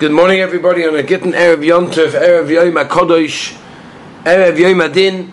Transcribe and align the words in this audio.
Good 0.00 0.12
morning, 0.12 0.40
everybody. 0.40 0.86
On 0.86 0.96
a 0.96 1.02
Gittin 1.02 1.32
Erev 1.32 1.58
Yontef, 1.58 2.12
Erev 2.12 2.48
Yom 2.48 2.72
HaKodosh, 2.72 3.54
Erev 4.24 4.58
Yom 4.58 4.80
Adin, 4.80 5.30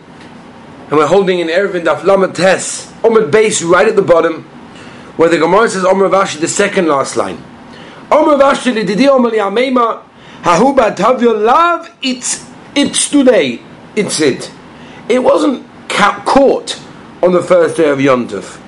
and 0.89 0.91
we're 0.91 1.07
holding 1.07 1.39
an 1.39 1.47
Erev 1.47 1.75
in 1.75 1.85
Daf 1.85 2.03
Lamed 2.03 2.35
Tes, 2.35 2.93
Omer 3.01 3.27
base 3.27 3.63
right 3.63 3.87
at 3.87 3.95
the 3.95 4.01
bottom, 4.01 4.43
where 5.15 5.29
the 5.29 5.37
Gemara 5.37 5.69
says 5.69 5.85
Omer 5.85 6.09
Vashi, 6.09 6.41
the 6.41 6.49
second 6.49 6.87
last 6.87 7.15
line. 7.15 7.41
Omer 8.11 8.43
Vashi 8.43 8.73
lididi 8.73 9.07
Omer 9.07 9.29
li'ameima, 9.29 10.03
hahuba 10.41 10.93
tavyo 10.93 11.41
lav, 11.41 11.89
it's, 12.01 12.45
it's 12.75 13.09
today, 13.09 13.61
it's 13.95 14.19
it. 14.19 14.51
It 15.07 15.19
wasn't 15.19 15.65
ca- 15.87 16.21
caught 16.25 16.77
on 17.23 17.31
the 17.31 17.41
first 17.41 17.77
day 17.77 17.87
of 17.87 17.99
Yontef, 17.99 18.61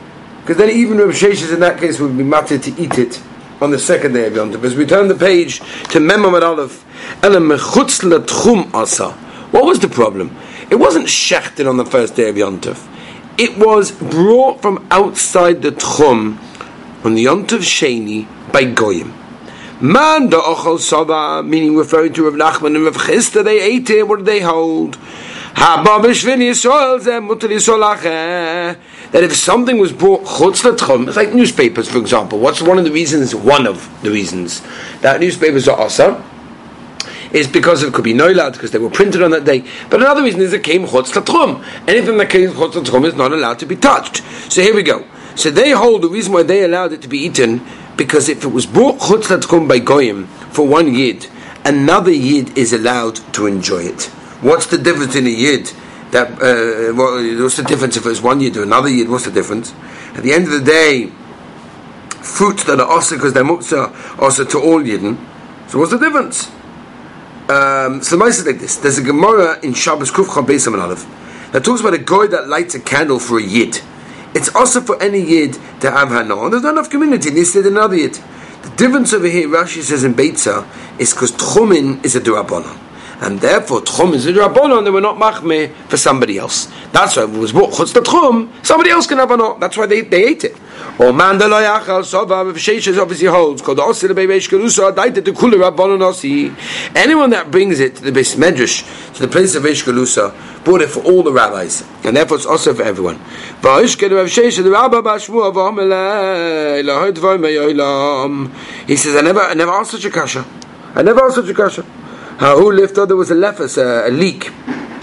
because 0.43 0.55
then 0.55 0.70
even 0.70 0.97
Rav 0.97 1.09
Sheshes 1.09 1.54
in 1.54 1.59
that 1.59 1.77
case 1.77 2.00
would 2.00 2.18
be 2.18 2.23
matted 2.23 2.63
to 2.63 2.81
eat 2.81 2.97
it 2.97 3.21
on 3.61 3.71
the 3.71 3.79
second 3.79 4.13
day 4.13 4.27
of 4.27 4.35
Yom 4.35 4.51
Tov. 4.51 4.63
As 4.63 4.75
we 4.75 4.85
turn 4.85 5.07
the 5.07 5.15
page 5.15 5.59
to 5.59 5.99
Memamad 5.99 6.41
Aleph, 6.41 6.85
asa. 8.73 9.11
What 9.51 9.65
was 9.65 9.79
the 9.79 9.87
problem? 9.87 10.36
It 10.69 10.75
wasn't 10.75 11.07
shechted 11.07 11.67
on 11.67 11.77
the 11.77 11.86
first 11.86 12.15
day 12.15 12.29
of 12.29 12.37
Yom 12.37 12.61
Tov. 12.61 12.87
It 13.37 13.57
was 13.57 13.91
brought 13.91 14.61
from 14.61 14.86
outside 14.91 15.61
the 15.61 15.71
Tchum 15.71 16.37
on 17.03 17.15
the 17.15 17.23
Yom 17.23 17.47
Tov 17.47 17.59
Sheni 17.59 18.27
by 18.51 18.65
Goyim. 18.65 19.14
Man 19.81 20.29
da 20.29 20.41
ochal 20.41 20.78
sava, 20.78 21.41
meaning 21.41 21.75
referring 21.78 22.11
to 22.14 22.29
Rav 22.29 22.33
Nachman 22.33 22.75
and 22.75 22.83
Rav 22.83 22.97
Chisda, 22.97 23.43
they 23.45 23.61
ate 23.61 23.89
it, 23.89 24.05
what 24.07 24.17
did 24.17 24.25
they 24.25 24.41
hold? 24.41 24.97
That 29.11 29.23
if 29.23 29.36
something 29.36 29.77
was 29.77 29.91
brought 29.91 30.23
chutz 30.23 30.63
l'tchum, 30.63 31.07
it's 31.07 31.17
like 31.17 31.33
newspapers, 31.33 31.89
for 31.89 31.97
example. 31.97 32.39
What's 32.39 32.61
one 32.61 32.77
of 32.77 32.86
the 32.86 32.91
reasons? 32.91 33.33
One 33.33 33.66
of 33.66 34.02
the 34.03 34.11
reasons 34.11 34.61
that 35.02 35.19
newspapers 35.19 35.67
are 35.67 35.80
asa 35.80 36.23
is 37.31 37.47
because 37.47 37.83
it 37.83 37.94
could 37.94 38.03
be 38.03 38.14
noilad 38.14 38.53
because 38.53 38.72
they 38.72 38.80
were 38.80 38.89
printed 38.89 39.22
on 39.22 39.31
that 39.31 39.45
day. 39.45 39.64
But 39.89 40.02
another 40.02 40.23
reason 40.23 40.42
is 40.42 40.53
it 40.53 40.64
came 40.64 40.86
chutz 40.86 41.16
l'tchum. 41.16 41.64
Anything 41.88 42.17
that 42.17 42.30
came 42.30 42.50
chutz 42.50 42.75
l'tchum 42.75 43.06
is 43.06 43.16
not 43.16 43.31
allowed 43.31 43.59
to 43.59 43.66
be 43.66 43.75
touched. 43.75 44.17
So 44.52 44.61
here 44.61 44.75
we 44.75 44.84
go. 44.84 45.06
So 45.36 45.50
they 45.50 45.72
hold 45.72 46.02
the 46.02 46.09
reason 46.09 46.34
why 46.34 46.44
they 46.44 46.64
allowed 46.64 46.94
it 46.94 47.02
to 47.03 47.08
be 47.08 47.19
eaten 47.19 47.66
because 47.97 48.30
if 48.30 48.44
it 48.44 48.50
was 48.50 48.66
brought 48.66 49.00
chutz 49.00 49.30
l'tchum 49.30 49.67
by 49.67 49.80
goyim 49.80 50.28
for 50.52 50.67
one 50.67 50.94
yid, 50.94 51.28
another 51.66 52.12
yid 52.12 52.58
is 52.58 52.73
allowed 52.73 53.16
to 53.34 53.45
enjoy 53.45 53.84
it. 53.84 54.06
What's 54.41 54.67
the 54.67 54.78
difference 54.78 55.16
in 55.16 55.28
a 55.28 55.31
yid 55.31 55.72
that 56.12 56.32
uh, 56.42 56.94
what's 56.94 57.58
the 57.58 57.64
difference 57.64 57.98
if 57.98 58.06
it's 58.06 58.22
one 58.22 58.42
yid 58.42 58.58
or 58.58 58.64
another 58.64 58.90
yid? 58.90 59.10
What's 59.10 59.26
the 59.26 59.32
difference? 59.32 59.74
At 60.16 60.24
the 60.24 60.34
end 60.34 60.46
of 60.46 60.52
the 60.52 60.62
day, 60.62 61.12
fruits 62.22 62.64
that 62.66 62.80
are 62.80 62.88
also 62.88 63.16
because 63.16 63.34
they're 63.34 63.44
muksa 63.44 64.20
also 64.20 64.44
to 64.46 64.60
all 64.60 64.82
yidden. 64.82 65.18
So 65.70 65.80
what's 65.80 65.92
the 65.92 66.00
difference? 66.00 66.50
Um, 67.50 68.02
so 68.02 68.24
is 68.26 68.46
like 68.46 68.60
this: 68.60 68.78
There's 68.78 68.98
a 68.98 69.04
Gemara 69.04 69.60
in 69.64 69.74
Shabbos 69.74 70.12
Kuf 70.12 70.26
Beis 70.46 70.68
Aleph 70.68 71.06
that 71.52 71.64
talks 71.64 71.82
about 71.82 71.94
a 71.94 72.00
guy 72.00 72.28
that 72.28 72.48
lights 72.48 72.76
a 72.76 72.80
candle 72.80 73.20
for 73.20 73.40
a 73.40 73.44
yid. 73.44 73.82
It's 74.34 74.54
also 74.56 74.82
for 74.82 75.02
any 75.02 75.22
yid 75.22 75.54
to 75.82 75.92
have 75.92 76.10
hana. 76.10 76.50
There's 76.50 76.64
not 76.64 76.74
enough 76.74 76.90
community. 76.90 77.32
They 77.32 77.44
said 77.44 77.66
another 77.66 77.96
yid. 77.96 78.14
The 78.14 78.74
difference 78.76 79.14
over 79.14 79.28
here, 79.28 79.48
Rashi 79.48 79.82
says 79.82 80.04
in 80.04 80.14
Beitza, 80.14 80.68
is 81.00 81.14
because 81.14 81.32
Tchumin 81.32 82.04
is 82.04 82.16
a 82.16 82.22
durabanan 82.22 82.89
and 83.22 83.39
therefore 83.39 83.81
tchum 83.81 84.14
is 84.14 84.25
a 84.25 84.34
rabbanon. 84.34 84.84
They 84.84 84.92
were 84.92 85.02
not 85.02 85.17
machme 85.17 85.73
for 85.88 85.98
somebody 85.98 86.38
else. 86.38 86.67
That's 86.92 87.16
why 87.17 87.23
it 87.23 87.30
was 87.30 87.52
brought 87.52 87.72
chutz 87.72 87.94
the 87.94 88.02
tchum. 88.02 88.50
Somebody 88.66 88.92
else 88.92 89.08
can 89.08 89.17
have 89.17 89.31
an. 89.31 89.59
That's 89.59 89.78
why 89.78 89.86
they, 89.86 90.02
they 90.02 90.25
ate 90.28 90.44
it. 90.45 90.58
Or 91.00 91.12
man 91.14 91.38
the 91.38 91.45
loyachal 91.45 92.03
sova 92.03 92.52
v'sheish 92.52 92.97
obviously 93.00 93.28
holds 93.28 93.62
called 93.62 93.78
the 93.78 93.84
beibesh 93.84 94.50
kelusa 94.50 94.94
kula 94.94 95.72
rabbanon 95.72 96.02
osi. 96.02 96.56
Anyone 96.95 97.30
that 97.31 97.52
brings 97.52 97.80
it 97.80 97.95
to 97.97 98.03
the 98.03 98.12
base 98.12 98.36
medrash 98.36 98.84
to 99.16 99.22
the 99.22 99.28
place 99.28 99.56
of 99.56 99.64
eish 99.64 99.84
kelusa 99.84 100.34
bought 100.64 100.81
it 100.81 100.90
for 100.90 101.02
all 101.03 101.23
the 101.23 101.31
rabbis, 101.31 101.84
and 102.03 102.16
therefore 102.16 102.38
it's 102.38 102.45
also 102.45 102.73
for 102.73 102.84
everyone. 102.84 103.17
He 108.88 108.96
says, 108.96 109.16
I 109.16 109.22
never, 109.22 109.41
I 109.41 109.53
never 109.53 109.72
asked 109.72 109.91
such 109.91 110.06
a 110.06 110.09
kasha. 110.09 110.46
I 110.96 111.01
never 111.01 111.22
asked 111.22 111.36
such 111.36 111.50
a 111.50 111.53
kasha. 111.53 111.86
Who 112.39 112.72
lifted? 112.72 113.07
There 113.07 113.07
There 113.07 113.17
was 113.17 113.31
a 113.31 113.35
lefus, 113.35 113.77
a, 113.77 114.07
a 114.07 114.11
leak, 114.11 114.51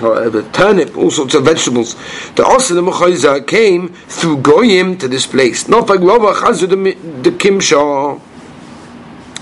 or 0.03 0.23
a 0.23 0.43
turnip, 0.53 0.97
all 0.97 1.11
sorts 1.11 1.35
of 1.35 1.45
vegetables. 1.45 1.95
The 2.35 2.45
Osa 2.47 2.75
the 2.75 3.45
came 3.47 3.89
through 3.89 4.39
Goyim 4.39 4.97
to 4.99 5.09
this 5.09 5.27
place. 5.27 5.69
Not 5.69 5.89
like 5.89 6.01
Rava 6.01 6.33
Chazu 6.33 6.69
the 7.23 7.31
Kimsha. 7.31 8.21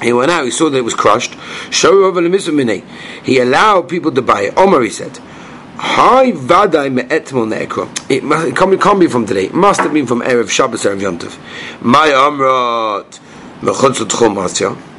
He 0.03 0.13
went 0.13 0.31
out, 0.31 0.45
he 0.45 0.51
saw 0.51 0.69
that 0.71 0.77
it 0.77 0.83
was 0.83 0.95
crushed. 0.95 1.37
Show 1.71 2.05
over 2.05 2.21
the 2.21 2.83
He 3.23 3.39
allowed 3.39 3.89
people 3.89 4.11
to 4.13 4.23
buy 4.23 4.43
it. 4.43 4.55
Omar, 4.57 4.83
he 4.83 4.91
said. 4.91 5.19
Hi 5.77 6.33
vaday 6.33 6.93
me'etmol 6.93 7.49
ne'ekro. 7.49 7.89
It 8.11 8.23
can't, 8.57 8.81
can't 8.81 9.01
be 9.01 9.07
from 9.07 9.27
today. 9.27 9.47
It 9.47 9.55
must 9.55 9.81
have 9.81 9.93
been 9.93 10.07
from 10.07 10.21
Erev 10.21 10.51
Shabbos, 10.51 10.83
Erev 10.83 11.01
Yom 11.01 11.19
Tov. 11.19 11.37
My 11.81 12.09
amrat 12.09 13.21
mechutzot 13.61 14.11
chum 14.17 14.37
asya. 14.37 14.94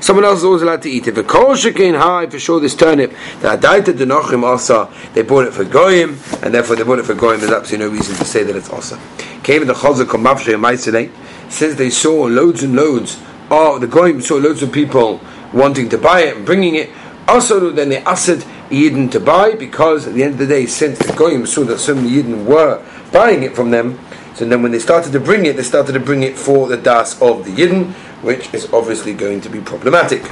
Someone 0.00 0.24
else 0.24 0.44
always 0.44 0.62
allowed 0.62 0.82
to 0.82 0.90
eat 0.90 1.06
it. 1.06 1.10
If 1.10 1.18
a 1.18 1.22
kol 1.22 1.54
shekein 1.54 1.98
high 1.98 2.26
for 2.26 2.38
sure 2.38 2.58
this 2.58 2.74
turnip 2.74 3.12
denochim 3.40 4.42
also 4.42 4.90
they 5.12 5.22
bought 5.22 5.46
it 5.46 5.52
for 5.52 5.64
goyim 5.64 6.18
and 6.42 6.54
therefore 6.54 6.76
they 6.76 6.84
bought 6.84 6.98
it 7.00 7.04
for 7.04 7.14
goyim. 7.14 7.40
There's 7.40 7.52
absolutely 7.52 7.86
no 7.86 7.92
reason 7.92 8.16
to 8.16 8.24
say 8.24 8.44
that 8.44 8.56
it's 8.56 8.70
also. 8.70 8.98
Came 9.42 9.66
the 9.66 9.74
chazak 9.74 10.06
mavshay 10.06 11.10
since 11.50 11.74
they 11.74 11.90
saw 11.90 12.24
loads 12.24 12.62
and 12.62 12.74
loads. 12.74 13.20
Oh, 13.50 13.78
the 13.78 13.86
goyim 13.86 14.22
saw 14.22 14.36
loads 14.36 14.62
of 14.62 14.72
people 14.72 15.20
wanting 15.52 15.90
to 15.90 15.98
buy 15.98 16.22
it 16.22 16.36
and 16.38 16.46
bringing 16.46 16.76
it. 16.76 16.88
Also, 17.28 17.70
then 17.70 17.90
they 17.90 17.98
asked 17.98 18.46
Yidden 18.70 19.10
to 19.12 19.20
buy 19.20 19.54
because 19.54 20.06
at 20.06 20.14
the 20.14 20.22
end 20.22 20.32
of 20.34 20.38
the 20.38 20.46
day, 20.46 20.64
since 20.66 20.98
the 20.98 21.12
goyim 21.12 21.44
saw 21.46 21.62
that 21.64 21.78
so 21.78 21.94
many 21.94 22.10
Yidden 22.10 22.46
were 22.46 22.82
buying 23.12 23.42
it 23.42 23.54
from 23.54 23.70
them 23.70 23.98
so 24.34 24.46
then 24.46 24.62
when 24.62 24.72
they 24.72 24.78
started 24.78 25.12
to 25.12 25.20
bring 25.20 25.44
it, 25.46 25.56
they 25.56 25.62
started 25.62 25.92
to 25.92 26.00
bring 26.00 26.22
it 26.22 26.38
for 26.38 26.66
the 26.66 26.76
das 26.76 27.20
of 27.20 27.44
the 27.44 27.50
Yidden, 27.50 27.92
which 28.22 28.52
is 28.54 28.72
obviously 28.72 29.12
going 29.12 29.40
to 29.42 29.48
be 29.48 29.60
problematic, 29.60 30.24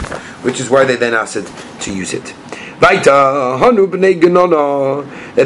which 0.42 0.58
is 0.60 0.70
why 0.70 0.84
they 0.84 0.96
then 0.96 1.12
asked 1.12 1.46
to 1.82 1.92
use 1.92 2.14
it. 2.14 2.34
That 2.80 3.44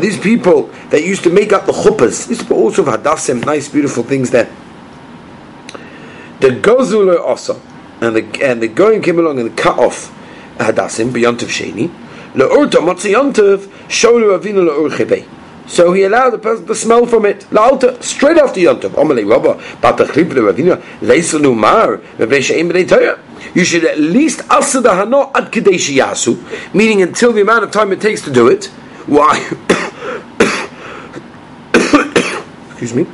these 0.00 0.18
people 0.20 0.70
that 0.90 1.02
used 1.02 1.24
to 1.24 1.30
make 1.30 1.52
up 1.52 1.66
the 1.66 1.72
to 1.72 2.44
put 2.44 2.56
all 2.56 2.70
sorts 2.70 2.78
of 2.78 2.86
hadassim, 2.86 3.44
nice, 3.44 3.68
beautiful 3.68 4.04
things 4.04 4.30
there. 4.30 4.48
The 6.38 6.50
gozuler 6.50 7.18
also, 7.20 7.60
and 8.00 8.14
the 8.14 8.44
and 8.44 8.62
the 8.62 8.68
going 8.68 9.02
came 9.02 9.18
along 9.18 9.40
and 9.40 9.56
cut 9.56 9.78
off 9.78 10.12
hadassim 10.58 11.12
beyond 11.12 11.40
sheni. 11.40 11.90
Le'urta 12.34 12.80
matziyantov 12.80 13.66
sholu 13.88 14.38
avinu 14.38 14.62
le'ur 14.68 14.90
so 15.66 15.92
he 15.92 16.04
allowed 16.04 16.30
the 16.30 16.38
person 16.38 16.66
to 16.66 16.74
smell 16.74 17.06
from 17.06 17.24
it. 17.24 17.40
La'alta, 17.50 18.02
straight 18.02 18.36
after. 18.36 18.60
Omalei 18.60 19.28
Rabba, 19.28 19.54
Batachlip 19.80 20.30
Ravina, 20.30 20.82
Umar, 21.44 22.00
You 23.54 23.64
should 23.64 23.84
at 23.84 23.98
least 23.98 24.42
asa 24.50 24.80
the 24.80 24.90
hano 24.90 25.30
ad 25.34 25.50
kadeshi 25.50 25.96
yasu, 25.96 26.74
meaning 26.74 27.02
until 27.02 27.32
the 27.32 27.40
amount 27.40 27.64
of 27.64 27.70
time 27.70 27.92
it 27.92 28.00
takes 28.00 28.22
to 28.22 28.30
do 28.30 28.48
it. 28.48 28.66
Why? 29.06 29.38
Excuse 32.70 32.94
me. 32.94 33.06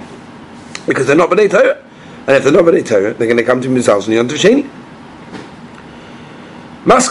Because 0.87 1.07
they're 1.07 1.17
not 1.17 1.31
B'nai 1.31 1.51
Torah. 1.51 1.85
And 2.27 2.37
if 2.37 2.45
they're 2.45 2.53
not 2.53 2.65
B'nai 2.65 2.87
Torah, 2.87 3.15
they're 3.15 3.27
going 3.29 3.37
to 3.37 3.45
come 3.45 3.61
to 3.61 3.69
themselves 3.69 4.09
on 4.09 4.15
Yontav 4.15 4.39
Sheni. 4.39 4.69
Okay, 6.87 7.09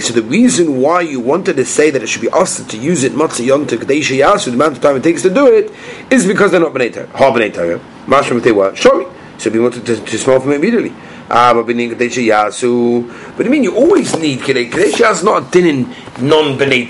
so 0.00 0.12
the 0.12 0.22
reason 0.22 0.82
why 0.82 1.00
you 1.00 1.18
wanted 1.18 1.56
to 1.56 1.64
say 1.64 1.90
that 1.90 2.02
it 2.02 2.06
should 2.06 2.20
be 2.20 2.28
asked 2.28 2.68
to 2.68 2.76
use 2.76 3.04
it 3.04 3.12
matzah 3.12 3.46
yom 3.46 3.66
to 3.68 3.78
kadesh 3.78 4.10
yasu, 4.10 4.44
the 4.46 4.52
amount 4.52 4.76
of 4.76 4.82
time 4.82 4.96
it 4.96 5.02
takes 5.02 5.22
to 5.22 5.32
do 5.32 5.46
it, 5.46 5.72
is 6.12 6.26
because 6.26 6.50
they're 6.50 6.60
not 6.60 6.74
b'nei 6.74 6.92
Torah. 6.92 7.06
Ha 7.06 7.32
b'nei 7.32 7.54
Torah. 7.54 7.80
Mashma 8.04 8.42
they 8.42 8.52
were. 8.52 8.76
Show 8.76 8.98
me. 8.98 9.06
So 9.38 9.48
we 9.48 9.60
wanted 9.60 9.86
to, 9.86 10.04
to 10.04 10.18
smell 10.18 10.40
from 10.40 10.52
it 10.52 10.56
immediately. 10.56 10.92
Ah, 11.30 11.54
but 11.54 11.64
b'nei 11.64 11.88
kadesh 11.88 12.16
yasu. 12.16 13.08
But 13.34 13.46
I 13.46 13.48
mean, 13.48 13.62
you 13.64 13.74
always 13.74 14.14
need. 14.18 14.40
Kadesh 14.40 14.98
yasu 15.00 15.24
not 15.24 15.48
a 15.48 15.50
din 15.50 15.66
in 15.66 15.84
non 16.28 16.58
b'nei. 16.58 16.86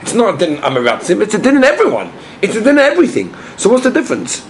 It's 0.00 0.14
not 0.14 0.36
a 0.36 0.38
din 0.38 0.56
in 0.56 0.62
amaratzim. 0.62 1.20
It's 1.20 1.34
a 1.34 1.38
din 1.38 1.58
in 1.58 1.64
everyone. 1.64 2.10
It's 2.40 2.56
a 2.56 2.62
din 2.62 2.70
in 2.70 2.78
everything. 2.78 3.34
So 3.58 3.68
what's 3.68 3.84
the 3.84 3.90
difference? 3.90 4.42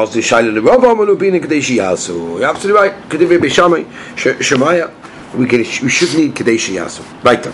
Als 0.00 0.10
die 0.12 0.22
Scheile 0.22 0.52
der 0.52 0.64
Rabba 0.64 0.92
Amalu 0.92 1.16
Bina 1.16 1.38
Kadeshi 1.38 1.76
Yasu. 1.76 2.38
You're 2.38 2.44
absolutely 2.44 2.80
right. 2.80 3.08
Kedivi 3.08 3.38
Beishamai, 3.38 3.84
Shemaya, 4.16 4.90
we, 5.36 5.46
can, 5.46 5.58
we 5.58 5.90
should 5.90 6.14
need 6.16 6.34
Kadeshi 6.34 6.74
Yasu. 6.74 7.02
Weiter. 7.22 7.52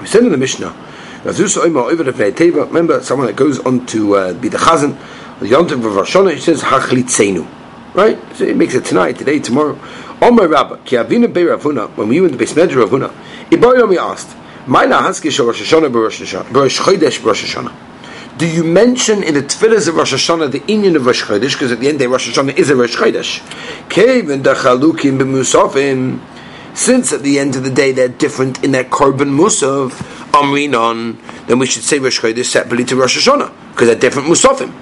We 0.00 0.06
said 0.06 0.22
in 0.22 0.30
the 0.30 0.38
Mishnah, 0.38 0.74
Remember, 1.24 3.00
someone 3.02 3.28
that 3.28 3.36
goes 3.36 3.60
on 3.60 3.86
to 3.86 4.16
uh, 4.16 4.32
be 4.34 4.48
the 4.48 4.58
Chazan, 4.58 4.98
the 5.38 5.46
Yontiv 5.46 5.84
of 5.84 5.94
Rosh 5.94 6.14
he 6.34 6.40
says, 6.40 6.62
Hachlitzenu. 6.62 7.46
Right? 7.94 8.18
So 8.34 8.46
he 8.46 8.54
makes 8.54 8.74
it 8.74 8.84
tonight, 8.84 9.18
today, 9.18 9.38
tomorrow. 9.38 9.78
Omer 10.20 10.48
Rabba, 10.48 10.78
Ki 10.84 10.96
Avina 10.96 11.32
Be 11.32 11.42
Ravuna, 11.42 11.88
when 11.96 12.08
we 12.08 12.20
were 12.20 12.26
in 12.26 12.32
the 12.32 12.38
base 12.38 12.54
Medra 12.54 12.84
Ravuna, 12.84 13.14
Ibayom 13.50 13.92
he 13.92 13.98
asked, 13.98 14.36
Maila 14.66 15.00
Haskish 15.00 15.38
Rosh 15.44 15.62
Hashanah 15.62 15.94
Rosh 15.94 16.80
Chodesh 16.80 17.24
Rosh 17.24 17.54
Hashanah. 17.54 17.91
Do 18.42 18.48
you 18.48 18.64
mention 18.64 19.22
in 19.22 19.34
the 19.34 19.40
tefillahs 19.40 19.86
of 19.86 19.94
Rosh 19.94 20.12
Hashanah 20.12 20.50
the 20.50 20.64
Indian 20.66 20.96
of 20.96 21.06
Rosh 21.06 21.22
Chodesh? 21.22 21.52
Because 21.52 21.70
at 21.70 21.78
the 21.78 21.86
end 21.86 21.94
of 21.94 22.00
the 22.00 22.08
Rosh 22.08 22.28
Hashanah 22.28 22.58
is 22.58 22.70
a 22.70 22.74
Rosh 22.74 22.96
Chodesh. 22.96 23.38
Since 26.74 27.12
at 27.12 27.22
the 27.22 27.38
end 27.38 27.54
of 27.54 27.62
the 27.62 27.70
day 27.70 27.92
they're 27.92 28.08
different 28.08 28.64
in 28.64 28.72
their 28.72 28.82
korban 28.82 29.30
musaf, 29.30 29.92
amrinon, 30.32 31.18
then 31.46 31.60
we 31.60 31.66
should 31.66 31.84
say 31.84 32.00
Rosh 32.00 32.18
Chodesh 32.18 32.46
separately 32.46 32.84
to 32.86 32.96
Rosh 32.96 33.16
Hashanah 33.16 33.52
because 33.70 33.86
they're 33.86 33.94
different 33.94 34.26
musafim. 34.26 34.74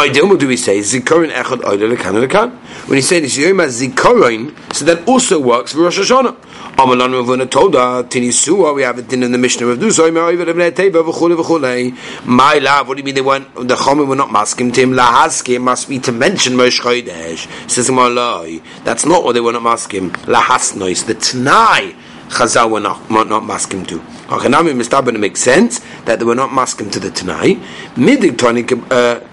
Ideal, 0.00 0.28
what 0.28 0.40
do 0.40 0.48
we 0.48 0.56
say? 0.56 0.78
Zikaron 0.78 1.30
echad 1.30 1.62
oile 1.62 1.94
lekan 1.94 2.26
lekan. 2.26 2.56
When 2.88 2.96
he 2.96 3.02
says 3.02 3.36
yom 3.36 3.58
zikaron, 3.58 4.74
so 4.74 4.86
that 4.86 5.06
also 5.06 5.38
works 5.38 5.74
for 5.74 5.80
Rosh 5.80 5.98
Hashanah. 5.98 6.34
Amalan 6.76 7.22
Ravuna 7.22 7.50
told 7.50 7.74
her, 7.74 8.02
Tinisua, 8.04 8.74
we 8.74 8.80
have 8.80 8.98
it 8.98 9.12
in 9.12 9.20
the 9.20 9.36
Mishnah 9.36 9.66
of 9.66 9.78
Dusoi, 9.78 10.10
Me'oivet 10.10 10.48
of 10.48 10.56
Neteva, 10.56 11.04
v'chule 11.04 11.36
v'chule. 11.36 12.24
My 12.26 12.54
love, 12.54 12.88
what 12.88 12.96
do 12.96 13.00
you 13.00 13.04
mean 13.04 13.14
they 13.14 13.20
weren't, 13.20 13.54
the 13.54 13.74
Chomim 13.74 14.08
were 14.08 14.16
not 14.16 14.32
masking 14.32 14.72
to 14.72 14.80
him, 14.80 14.92
Lahaske 14.92 15.60
must 15.60 15.86
be 15.86 15.98
to 15.98 16.12
mention 16.12 16.54
Moshe 16.54 16.80
Chodesh. 16.80 17.70
Says 17.70 17.90
Malai, 17.90 18.62
that's 18.84 19.04
not 19.04 19.22
what 19.22 19.34
they 19.34 19.40
were 19.40 19.52
not 19.52 19.62
masking. 19.62 20.08
Lahasnois, 20.24 21.04
the 21.04 21.14
Tanai, 21.14 21.94
Chazal 22.30 22.70
were 22.70 22.80
not, 22.80 23.10
not 23.10 23.44
masking 23.44 23.84
to. 23.84 23.98
Hachanami 23.98 24.72
Mistabin, 24.72 25.16
it 25.16 25.18
makes 25.18 25.40
sense 25.40 25.80
that 26.06 26.20
they 26.20 26.24
were 26.24 26.34
not 26.34 26.54
masking 26.54 26.88
to 26.88 27.00
the 27.00 27.10
Tanai. 27.10 27.56
Midig 27.96 28.36
Tonik, 28.38 28.72
uh, 28.90 29.26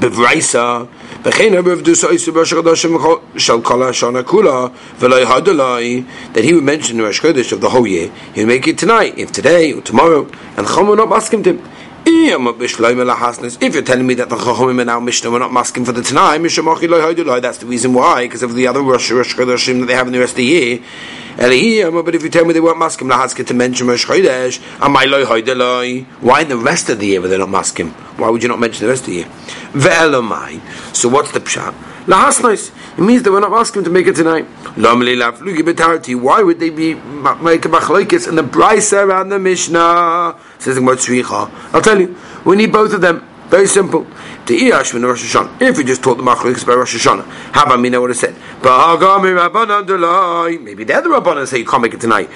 Bevraisa, 0.00 0.86
וכן 1.24 1.54
הרבה 1.54 1.76
בדוסה 1.76 2.08
איסו 2.08 2.32
בראש 2.32 2.52
הקדושים 2.52 2.96
של 3.36 3.60
כל 3.62 3.82
השנה 3.82 4.22
כולה 4.22 4.66
ולא 4.98 5.16
יהד 5.16 5.48
עלי 5.48 6.02
that 6.34 6.38
he 6.38 6.52
would 6.52 6.64
mention 6.64 6.96
the 6.96 7.02
Rosh 7.02 7.20
Chodesh 7.20 7.52
of 7.52 7.60
the 7.60 7.68
whole 7.68 7.86
year 7.86 8.08
he 8.34 8.44
would 8.44 8.48
make 8.48 8.66
it 8.66 8.78
tonight 8.78 9.14
if 9.16 9.32
today 9.32 9.72
or 9.72 9.82
tomorrow 9.82 10.26
and 10.56 10.66
Chum 10.66 10.88
will 10.88 10.96
not 10.96 11.12
ask 11.12 11.34
him 11.34 11.42
to 11.42 11.58
if 12.06 13.74
you're 13.74 13.82
telling 13.82 14.06
me 14.06 14.14
that 14.14 14.28
the 14.30 14.36
Chachomim 14.36 14.80
and 14.80 14.88
our 14.88 15.00
Mishnah 15.00 15.30
were 15.30 15.38
not 15.38 15.52
masking 15.52 15.84
for 15.84 15.92
the 15.92 16.02
Tanai, 16.02 16.38
that's 16.38 17.58
the 17.58 17.66
reason 17.66 17.92
why, 17.92 18.24
because 18.24 18.42
of 18.42 18.54
the 18.54 18.66
other 18.66 18.80
Rosh 18.80 19.12
Chodesh 19.12 19.80
that 19.80 19.86
they 19.86 19.94
have 19.94 20.06
in 20.06 20.12
the 20.14 20.18
rest 20.18 20.32
of 20.32 20.36
the 20.38 20.44
year. 20.44 20.80
but 21.37 22.15
if 22.15 22.23
you 22.23 22.29
tell 22.29 22.45
me 22.45 22.53
they 22.53 22.61
weren't 22.61 22.79
masking 22.79 23.07
Lahaska 23.07 23.45
to 23.47 23.53
mention 23.53 23.87
Rosh 23.87 24.05
Chodesh, 24.05 24.59
why 26.21 26.41
in 26.41 26.49
the 26.49 26.57
rest 26.57 26.89
of 26.89 26.99
the 26.99 27.07
year 27.07 27.21
were 27.21 27.27
they 27.27 27.37
not 27.37 27.49
masking? 27.49 27.89
Why 27.89 28.29
would 28.29 28.41
you 28.41 28.49
not 28.49 28.59
mention 28.59 28.85
the 28.85 28.89
rest 28.89 29.01
of 29.03 29.07
the 29.07 29.15
year? 29.15 29.27
So 30.93 31.09
what's 31.09 31.31
the 31.31 31.39
pshat? 31.41 31.73
Lahasnais. 32.05 32.71
It 32.97 33.01
means 33.01 33.23
they 33.23 33.31
were 33.31 33.41
not 33.41 33.51
asking 33.51 33.83
to 33.85 33.89
make 33.89 34.05
it 34.07 34.15
tonight. 34.15 34.45
Why 34.77 36.41
would 36.43 36.59
they 36.59 36.69
be 36.69 36.93
make 36.93 37.65
a 37.65 37.69
machlokes 37.69 38.27
in 38.27 38.35
the 38.35 38.43
brisa 38.43 39.03
around 39.03 39.29
the 39.29 39.39
Mishnah? 39.39 40.35
Says 40.59 40.75
the 40.75 41.49
I'll 41.73 41.81
tell 41.81 41.99
you. 41.99 42.15
We 42.45 42.55
need 42.55 42.71
both 42.71 42.93
of 42.93 43.01
them. 43.01 43.27
Very 43.47 43.67
simple. 43.67 44.07
If 44.47 44.93
we 45.77 45.83
just 45.83 46.03
taught 46.03 46.17
the 46.17 46.23
machlokes 46.23 46.65
by 46.65 46.73
Rosh 46.73 46.95
Hashanah, 46.95 47.25
how 47.53 47.63
about 47.63 47.79
me 47.79 47.89
know 47.89 48.01
what 48.01 48.11
it 48.11 48.15
said? 48.15 48.35
Maybe 50.63 50.83
they're 50.83 51.01
the 51.01 51.09
Rabbanan 51.09 51.47
say 51.47 51.57
you 51.59 51.65
can't 51.65 51.81
make 51.81 51.93
it 51.93 52.01
tonight. 52.01 52.29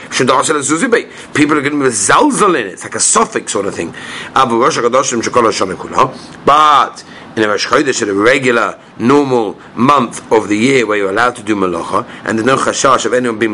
People 1.34 1.58
are 1.58 1.62
going 1.62 1.74
to 1.74 1.84
be 1.84 1.90
zalzal 1.90 2.50
in 2.50 2.68
it. 2.68 2.74
It's 2.74 2.84
like 2.84 2.96
a 2.96 3.00
suffix 3.00 3.52
sort 3.52 3.66
of 3.66 3.76
thing. 3.76 3.94
But 6.46 7.04
in 7.36 7.44
a 7.44 7.48
Rosh 7.48 7.68
Chodesh, 7.68 8.02
a 8.08 8.14
regular, 8.14 8.80
normal 8.98 9.58
month 9.76 10.32
of 10.32 10.48
the 10.48 10.58
year 10.58 10.86
where 10.88 10.98
you're 10.98 11.12
allowed 11.12 11.36
to 11.36 11.44
do 11.44 11.56
malacha, 11.56 12.06
and 12.26 12.38
there's 12.38 12.46
no 12.46 12.58
chashash 12.58 13.06
of 13.06 13.14
anyone 13.14 13.38
being 13.40 13.54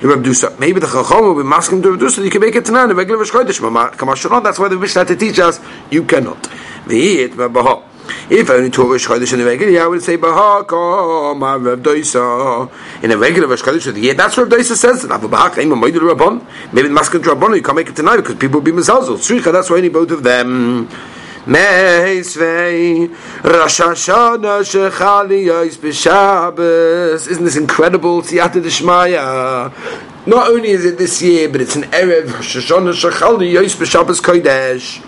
mezalzel, 0.00 0.58
maybe 0.60 0.78
the 0.78 0.86
chacham 0.86 1.22
will 1.24 1.34
be 1.34 1.42
masking 1.42 1.82
to 1.82 1.88
Rabdusa, 1.88 2.22
you 2.24 2.30
can 2.30 2.40
make 2.40 2.54
it 2.54 2.68
a 2.68 2.94
regular 2.94 3.18
Rosh 3.18 3.32
Chodesh. 3.32 4.42
That's 4.42 4.58
why 4.58 4.68
the 4.68 4.76
Mishnah 4.76 5.04
to 5.06 5.16
teach 5.16 5.38
us, 5.40 5.60
you 5.90 6.04
cannot. 6.04 6.48
If 8.30 8.48
only 8.48 8.70
taught 8.70 8.90
Rosh 8.90 9.06
Chodesh 9.06 9.32
in 9.32 9.40
the 9.40 9.44
regular 9.44 9.72
year, 9.72 9.82
I 9.82 9.86
would 9.88 10.02
say 10.02 10.16
Bahaka 10.16 11.36
ma 11.36 11.54
Rav 11.54 11.80
Doisa. 11.80 12.70
In 13.02 13.10
a 13.10 13.16
regular 13.18 13.48
Rosh 13.48 13.62
Chodesh 13.62 13.86
of 13.88 13.96
the 13.96 14.00
year, 14.02 14.14
that's 14.14 14.36
what 14.36 14.50
Rav 14.50 14.60
Doisa 14.60 14.76
says. 14.76 15.02
Maybe 15.04 15.18
the 15.18 16.94
Maskan 16.94 17.20
Rabban, 17.20 17.56
you 17.56 17.62
can't 17.62 17.76
make 17.76 17.88
it 17.88 17.96
tonight 17.96 18.18
because 18.18 18.36
people 18.36 18.60
will 18.60 18.64
be 18.64 18.72
Mizalzel. 18.72 19.16
Tzricha, 19.16 19.52
that's 19.52 19.68
why 19.68 19.80
need 19.80 19.92
both 19.92 20.10
of 20.12 20.22
them. 20.22 20.88
Meisvei 21.48 23.08
Rosh 23.42 23.80
Hashanah 23.80 24.60
Shechali 24.60 25.46
Yos 25.46 25.78
B'Shabbos. 25.78 27.26
Isn't 27.26 27.44
this 27.44 27.56
incredible? 27.56 28.20
Siyata 28.20 28.62
D'Shmaya. 28.62 29.72
Not 30.26 30.48
only 30.50 30.68
is 30.68 30.84
it 30.84 30.98
this 30.98 31.22
year, 31.22 31.48
but 31.48 31.62
it's 31.62 31.74
an 31.74 31.84
Erev 31.84 32.34
Rosh 32.34 32.58
Hashanah 32.58 32.92
Shechali 32.92 33.50
Yos 33.50 33.74
B'Shabbos 33.76 34.20
Kodesh. 34.20 35.02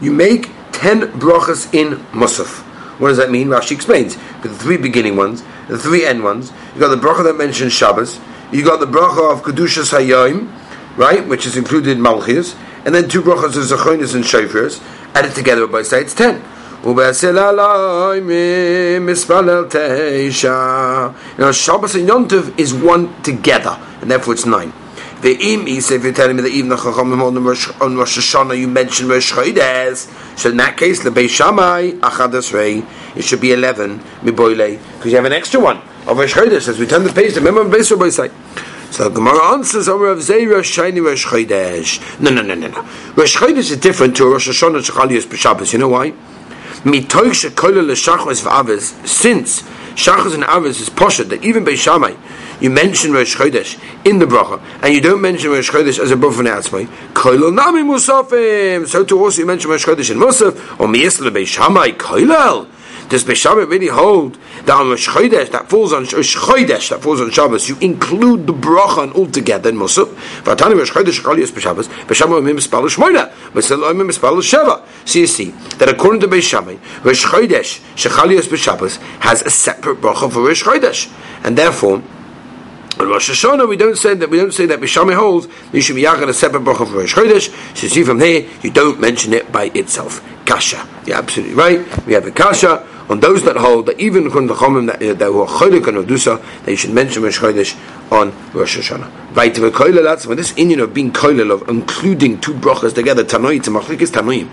You 0.00 0.12
make 0.12 0.50
ten 0.72 1.00
brachas 1.12 1.72
in 1.72 1.96
Musaf. 2.12 2.64
What 2.98 3.08
does 3.08 3.16
that 3.16 3.30
mean? 3.30 3.48
Rashi 3.48 3.72
explains. 3.72 4.16
The 4.42 4.48
three 4.50 4.76
beginning 4.76 5.16
ones, 5.16 5.42
the 5.68 5.78
three 5.78 6.04
end 6.04 6.22
ones, 6.22 6.52
you 6.74 6.80
got 6.80 6.88
the 6.88 6.96
bracha 6.96 7.24
that 7.24 7.36
mentions 7.38 7.72
Shabbos, 7.72 8.20
you 8.52 8.62
got 8.64 8.80
the 8.80 8.86
bracha 8.86 9.32
of 9.32 9.42
Kedushas 9.42 9.96
Hayom, 9.96 10.52
right, 10.98 11.26
which 11.26 11.46
is 11.46 11.56
included 11.56 11.96
in 11.96 12.02
Malchias, 12.02 12.54
and 12.84 12.94
then 12.94 13.08
two 13.08 13.22
brachas 13.22 13.56
of 13.56 13.78
Zachonis 13.78 14.14
and 14.14 14.24
Shofars, 14.24 14.82
added 15.14 15.34
together 15.34 15.66
by 15.66 15.82
sides 15.82 16.14
ten. 16.14 16.42
You 16.84 16.94
know, 16.94 17.12
Shabbos 21.52 21.94
and 21.96 22.08
Yontiv 22.08 22.58
is 22.58 22.72
one 22.72 23.22
together, 23.22 23.78
and 24.00 24.10
therefore 24.10 24.34
it's 24.34 24.46
nine. 24.46 24.72
The 25.20 25.32
im 25.32 25.66
is 25.66 25.90
if 25.90 26.04
you're 26.04 26.12
telling 26.12 26.36
me 26.36 26.42
that 26.42 26.52
even 26.52 26.68
the 26.68 26.76
Chachamim 26.76 27.20
on 27.20 27.42
Rosh, 27.42 27.68
on 27.80 27.96
Rosh 27.96 28.18
Hashanah 28.18 28.56
you 28.56 28.68
mentioned 28.68 29.08
Rosh 29.08 29.32
Chodesh, 29.32 30.06
so 30.38 30.50
in 30.50 30.56
that 30.58 30.76
case 30.76 31.02
the 31.02 31.10
Beis 31.10 31.30
Shammai 31.30 31.90
Achadas 31.98 32.52
Rei 32.52 32.84
it 33.16 33.24
should 33.24 33.40
be 33.40 33.50
eleven 33.50 33.98
miboile 34.22 34.78
because 34.96 35.10
you 35.10 35.16
have 35.16 35.24
an 35.24 35.32
extra 35.32 35.58
one 35.58 35.80
of 36.06 36.16
Rosh 36.16 36.34
Chodesh. 36.34 36.68
As 36.68 36.78
we 36.78 36.86
turn 36.86 37.02
the 37.02 37.12
page, 37.12 37.34
the 37.34 37.40
remember 37.40 37.76
Beis 37.76 37.90
Rabbi 37.90 38.10
say. 38.10 38.30
So 38.90 39.10
Gemara 39.10 39.52
answers 39.52 39.88
over 39.88 40.08
of 40.08 40.18
Zeira 40.18 40.64
Shiny 40.64 41.00
Rosh 41.00 41.26
Chodesh. 41.26 42.20
No, 42.20 42.30
no, 42.30 42.42
no, 42.42 42.54
no, 42.54 42.68
no. 42.68 42.82
Rosh 43.14 43.36
Chodesh 43.36 43.70
is 43.70 43.76
different 43.76 44.16
to 44.16 44.24
Rosh 44.24 44.48
Hashanah 44.48 44.82
Shechalius 44.82 45.26
B'Shabbos. 45.26 45.72
You 45.72 45.78
know 45.78 45.88
why? 45.88 46.12
Mitoy 46.82 47.30
Shekola 47.30 47.86
L'Shachos 47.86 48.42
V'Avos. 48.42 49.06
Since 49.06 49.62
Shachos 49.94 50.34
and 50.34 50.44
Avos 50.44 50.80
is 50.80 50.88
poshet 50.88 51.28
that 51.28 51.44
even 51.44 51.64
Beis 51.64 51.76
Shammai 51.76 52.14
you 52.60 52.70
mention 52.70 53.12
Rosh 53.12 53.36
Chodesh 53.36 53.78
in 54.04 54.18
the 54.18 54.26
bracha, 54.26 54.60
and 54.82 54.92
you 54.92 55.00
don't 55.00 55.20
mention 55.20 55.50
Rosh 55.50 55.70
Chodesh 55.70 55.98
as 55.98 56.10
a 56.10 56.16
bracha 56.16 56.68
for 56.68 56.80
Koilal 57.14 57.54
nami 57.54 57.82
musafim. 57.82 58.86
So 58.86 59.04
to 59.04 59.18
also 59.18 59.42
you 59.42 59.46
mention 59.46 59.70
Rosh 59.70 59.84
Chodesh 59.84 60.10
in 60.10 60.18
Musaf, 60.18 60.80
or 60.80 60.88
miyas 60.88 61.20
lebeis 61.20 61.46
Shammai 61.46 61.92
koilal. 61.92 62.68
Does 63.08 63.24
Beishamah 63.24 63.68
really 63.68 63.86
hold 63.86 64.36
that 64.66 64.74
on 64.74 64.90
Rosh 64.90 65.08
Chodesh 65.08 65.50
that 65.52 65.70
falls 65.70 65.94
on 65.94 66.02
Rosh 66.04 66.36
Chodesh 66.36 66.90
that 66.90 67.00
falls 67.00 67.20
on 67.22 67.30
Shabbos? 67.30 67.68
You 67.68 67.78
include 67.80 68.46
the 68.46 68.52
bracha 68.52 69.14
altogether 69.14 69.70
in 69.70 69.76
Musaf. 69.76 70.14
Vatani 70.42 70.76
Rosh 70.76 70.90
Chodesh 70.90 71.22
Chali 71.22 71.40
is 71.40 71.50
Beishabbos. 71.50 71.88
Beishamah 72.06 72.44
Mim 72.44 72.56
Mispal 72.58 72.86
Shmoina. 72.88 73.32
Beishamah 73.52 73.96
Mim 73.96 74.08
Mispal 74.08 74.36
Sheva. 74.42 74.84
So 75.06 75.20
you 75.20 75.26
see 75.26 75.52
that 75.78 75.88
according 75.88 76.20
to 76.20 76.28
Beishamah, 76.28 77.04
Rosh 77.04 77.24
Chodesh 77.24 77.80
Shechali 77.94 78.38
is 78.38 78.46
Beishabbos 78.46 78.98
has 79.20 79.40
a 79.42 79.50
separate 79.50 80.00
bracha 80.02 80.30
for 80.30 80.42
Rosh 80.46 80.62
Chodesh, 80.62 81.10
and 81.44 81.56
therefore. 81.56 82.02
But 82.98 83.06
Rosh 83.06 83.30
Hashanah, 83.30 83.68
we 83.68 83.76
don't 83.76 83.96
say 83.96 84.14
that. 84.14 84.28
We 84.28 84.38
don't 84.38 84.52
say 84.52 84.66
that. 84.66 84.80
Bishami 84.80 85.14
holds 85.14 85.46
you 85.72 85.80
should 85.80 85.94
be 85.94 86.02
yachad 86.02 86.28
a 86.28 86.34
separate 86.34 86.64
bracha 86.64 86.86
for 86.86 86.98
Rosh 86.98 87.14
Chodesh. 87.14 87.48
So 87.76 87.84
you 87.84 87.88
see 87.88 88.02
from 88.02 88.18
there, 88.18 88.44
you 88.62 88.70
don't 88.70 89.00
mention 89.00 89.32
it 89.32 89.50
by 89.52 89.66
itself. 89.66 90.20
Kasha, 90.44 90.86
you're 91.06 91.16
absolutely 91.16 91.54
right. 91.54 92.06
We 92.06 92.14
have 92.14 92.26
a 92.26 92.30
kasha 92.30 92.86
on 93.08 93.20
those 93.20 93.42
that 93.44 93.56
hold 93.56 93.86
that 93.86 93.98
even 93.98 94.24
the 94.24 94.30
chomim 94.30 94.86
that, 94.86 95.02
uh, 95.02 95.14
that 95.14 95.26
who 95.26 95.40
are 95.40 95.46
cholik 95.46 95.86
and 95.88 96.06
odusa, 96.06 96.42
that 96.64 96.70
you 96.70 96.76
should 96.76 96.92
mention 96.92 97.22
Rosh 97.22 97.38
Chodesh 97.38 98.12
on 98.12 98.32
Rosh 98.52 98.78
Hashanah. 98.78 99.34
Right 99.34 99.54
the 99.54 100.00
that's 100.02 100.26
when 100.26 100.36
this 100.36 100.56
Indian 100.56 100.80
of 100.80 100.92
being 100.92 101.12
koilel 101.12 101.50
of 101.50 101.68
including 101.68 102.40
two 102.40 102.54
brachas 102.54 102.94
together. 102.94 103.24
Tanoi 103.24 103.62
to 103.62 103.70
machlikis 103.70 104.10
tanoim. 104.10 104.48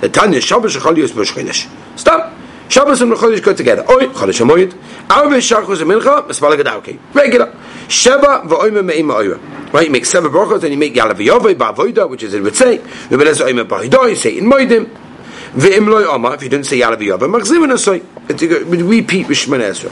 The 0.00 0.08
Tanya 0.08 0.40
Shabbos 0.40 0.76
Shechalios 0.76 1.16
Rosh 1.16 1.32
Chodesh. 1.32 1.98
Stop. 1.98 2.34
Shabbos 2.68 3.00
and 3.00 3.12
Chodesh 3.12 3.42
go 3.42 3.54
together. 3.54 3.82
Oi, 3.90 4.08
Chodesh 4.08 4.44
Hamoyed. 4.44 4.74
Arve 5.08 5.34
Shachos 5.34 5.80
and 5.80 5.90
Mincha, 5.90 6.26
Mespala 6.26 6.60
Gadauke. 6.60 6.98
Regular. 7.14 7.54
Sheva 7.86 8.46
v'oime 8.46 8.84
me'ima 8.84 9.14
oira. 9.14 9.72
Right, 9.72 9.86
you 9.86 9.92
make 9.92 10.04
seven 10.04 10.32
brachos, 10.32 10.62
and 10.64 10.72
you 10.72 10.78
make 10.78 10.94
yalav 10.94 11.14
yovei 11.14 11.54
ba'avoida, 11.54 12.10
which 12.10 12.24
is 12.24 12.34
would 12.34 12.56
say. 12.56 12.78
V'belez 12.78 13.40
oime 13.40 13.66
ba'hidoi, 13.66 14.16
say 14.16 14.36
in 14.36 14.44
moedim. 14.44 15.05
V'im 15.55 15.87
loy 15.89 16.05
oma, 16.05 16.31
if 16.31 16.43
you 16.43 16.49
didn't 16.49 16.65
say 16.65 16.79
yalav 16.79 16.99
yovei, 16.99 17.29
machzivin 17.29 17.71
asoi. 17.73 18.01
We 18.69 18.81
repeat 18.81 19.27
Rishman 19.27 19.61
Ezra. 19.61 19.89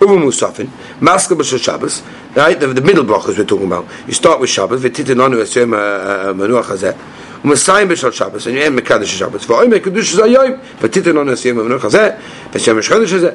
Uva 0.00 0.14
Musafin, 0.14 0.68
Maska 1.00 1.36
B'Shal 1.36 1.62
Shabbos, 1.62 2.02
right, 2.34 2.58
the, 2.58 2.66
the 2.68 2.80
middle 2.80 3.04
brachos 3.04 3.38
we're 3.38 3.44
talking 3.44 3.66
about. 3.66 3.86
You 4.06 4.14
start 4.14 4.40
with 4.40 4.50
Shabbos, 4.50 4.82
v'titin 4.82 5.24
anu 5.24 5.38
esem 5.38 5.70
manuach 5.70 6.66
hazeh, 6.66 6.96
ומצרים 7.44 7.88
בשל 7.88 8.10
שבס, 8.10 8.46
אני 8.46 8.62
אין 8.62 8.76
מקדש 8.76 9.18
שבס, 9.18 9.50
ואוי 9.50 9.66
מקדוש 9.68 10.14
זה 10.14 10.24
היום, 10.24 10.52
ותיתן 10.82 11.16
לנו 11.16 11.36
סיום 11.36 11.58
המנוח 11.58 11.84
הזה, 11.84 12.10
ושם 12.54 12.78
יש 12.78 12.88
חודש 12.88 13.12
הזה. 13.12 13.30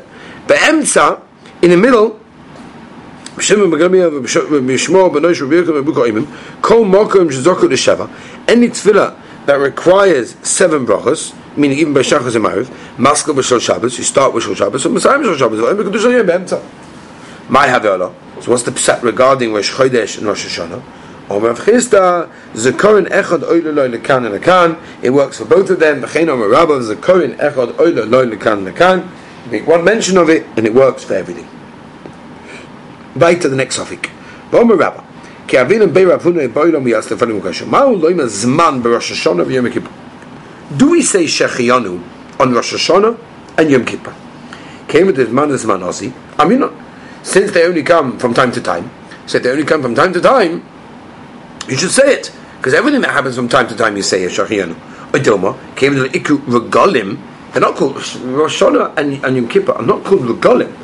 באמצע, 0.48 1.10
in 1.62 1.66
the 1.66 1.78
middle, 1.78 2.20
Shimon 3.40 3.70
Begamia 3.70 4.10
Bishmo 4.10 5.12
Benoish 5.12 5.42
Rebbeinu 5.42 5.84
Rebuka 5.84 6.62
Kol 6.62 6.86
Mokum 6.86 7.30
Shezoku 7.30 7.70
L'Sheva 7.70 8.10
any 8.48 8.70
tefillah 8.70 9.14
that 9.47 9.55
requires 9.55 10.37
seven 10.47 10.87
brachas 10.87 11.35
meaning 11.57 11.79
even 11.79 11.93
by 11.93 12.01
Shachas 12.01 12.35
and 12.35 12.45
Mariv 12.45 12.67
Maskal 12.97 13.35
B'Shol 13.35 13.61
Shabbos 13.61 13.99
you 13.99 14.05
start 14.05 14.33
with 14.33 14.45
Shol 14.45 14.57
Shabbos 14.57 14.85
and 14.85 14.95
Messiah 14.95 15.19
B'Shol 15.19 15.39
Shabbos 15.39 15.59
and 15.59 15.79
B'Kedush 15.79 16.17
Yom 16.17 16.27
B'Emtza 16.27 16.63
My 17.49 17.67
Havela 17.67 18.15
so 18.43 18.51
what's 18.51 18.63
the 18.63 18.71
psat 18.71 19.03
regarding 19.03 19.53
Rosh 19.53 19.73
Chodesh 19.73 20.19
and 20.19 20.27
Rosh 20.27 20.47
Hashanah 20.47 20.83
Omer 21.31 21.55
Chisda 21.55 22.33
Zekorin 22.53 23.09
Echad 23.09 23.43
Oile 23.43 23.73
Loi 23.75 23.89
Lekan 23.89 24.27
and 24.27 24.43
Lekan 24.43 24.83
it 25.03 25.11
works 25.11 25.39
for 25.39 25.45
both 25.45 25.71
of 25.71 25.81
them 25.81 26.03
B'chein 26.03 26.29
Omer 26.29 26.49
Rabba 26.49 26.81
Zekorin 26.81 27.37
Echad 27.37 27.79
Oile 27.79 28.09
Loi 28.09 28.27
Lekan 28.27 28.67
and 28.67 28.77
Lekan 28.77 29.51
make 29.51 29.67
one 29.67 29.85
mention 29.85 30.17
of 30.17 30.31
it 30.31 30.47
and 30.57 30.67
it 30.67 30.75
works 30.75 31.05
for 31.05 31.15
everything 31.15 31.49
Right 33.15 33.41
to 33.43 33.49
the 33.49 33.57
next 33.57 33.77
suffix. 33.77 34.09
Bomer 34.51 34.79
Rabba. 34.79 35.05
כי 35.48 35.62
אבינו 35.62 35.90
בי 35.90 36.06
רב 36.06 36.22
הונא 36.24 36.48
באוילום 36.54 36.88
יעש 36.88 37.12
לפנינו 37.12 37.42
קשה. 37.42 37.66
מהו 37.66 38.02
לא 38.02 38.10
עם 38.10 38.20
הזמן 38.20 38.80
בראש 38.82 39.12
השונה 39.12 39.44
ויום 39.48 39.70
כיפור? 39.70 39.92
Do 40.78 40.84
we 40.84 41.02
say 41.02 41.28
שהחיינו 41.28 41.98
on 42.40 42.54
Rosh 42.54 42.74
Hashanah 42.74 43.16
and 43.58 43.70
Yom 43.70 43.86
Kippur? 43.86 44.12
Came 44.88 45.08
with 45.08 45.16
the 45.16 45.26
man 45.28 45.52
of 45.52 45.60
Zman 45.60 45.82
Osi. 45.82 46.12
I 46.38 46.46
mean, 46.46 46.64
since 47.24 47.52
they 47.52 47.66
only 47.66 47.84
come 47.84 48.18
from 48.20 48.34
time 48.34 48.52
to 48.52 48.62
time, 48.62 48.90
so 49.26 49.40
they 49.40 49.50
only 49.50 49.64
come 49.64 49.82
from 49.82 49.96
time 49.96 50.14
to 50.14 50.22
time, 50.22 50.64
you 51.68 51.78
should 51.78 51.92
say 51.92 52.14
it. 52.14 52.32
Because 52.58 52.74
everything 52.74 53.02
that 53.02 53.12
happens 53.12 53.36
from 53.36 53.48
time 53.48 53.68
to 53.68 53.76
time 53.76 53.96
you 53.96 54.04
say 54.04 54.24
is 54.24 54.34
Shachiyanu. 54.34 54.76
Odoma 55.12 55.58
came 55.76 55.96
with 55.96 56.12
the 56.12 56.18
Iku 56.18 56.40
Regalim. 56.40 57.18
They're 57.52 57.62
not 57.62 57.76
called 57.76 57.96
Rosh 57.96 58.62
Hashanah 58.62 58.98
and, 58.98 59.24
and 59.24 59.36
Yom 59.36 59.48
Kippur 59.48 59.72
are 59.74 59.84
not 59.84 60.04
called 60.04 60.22
Regalim. 60.22 60.76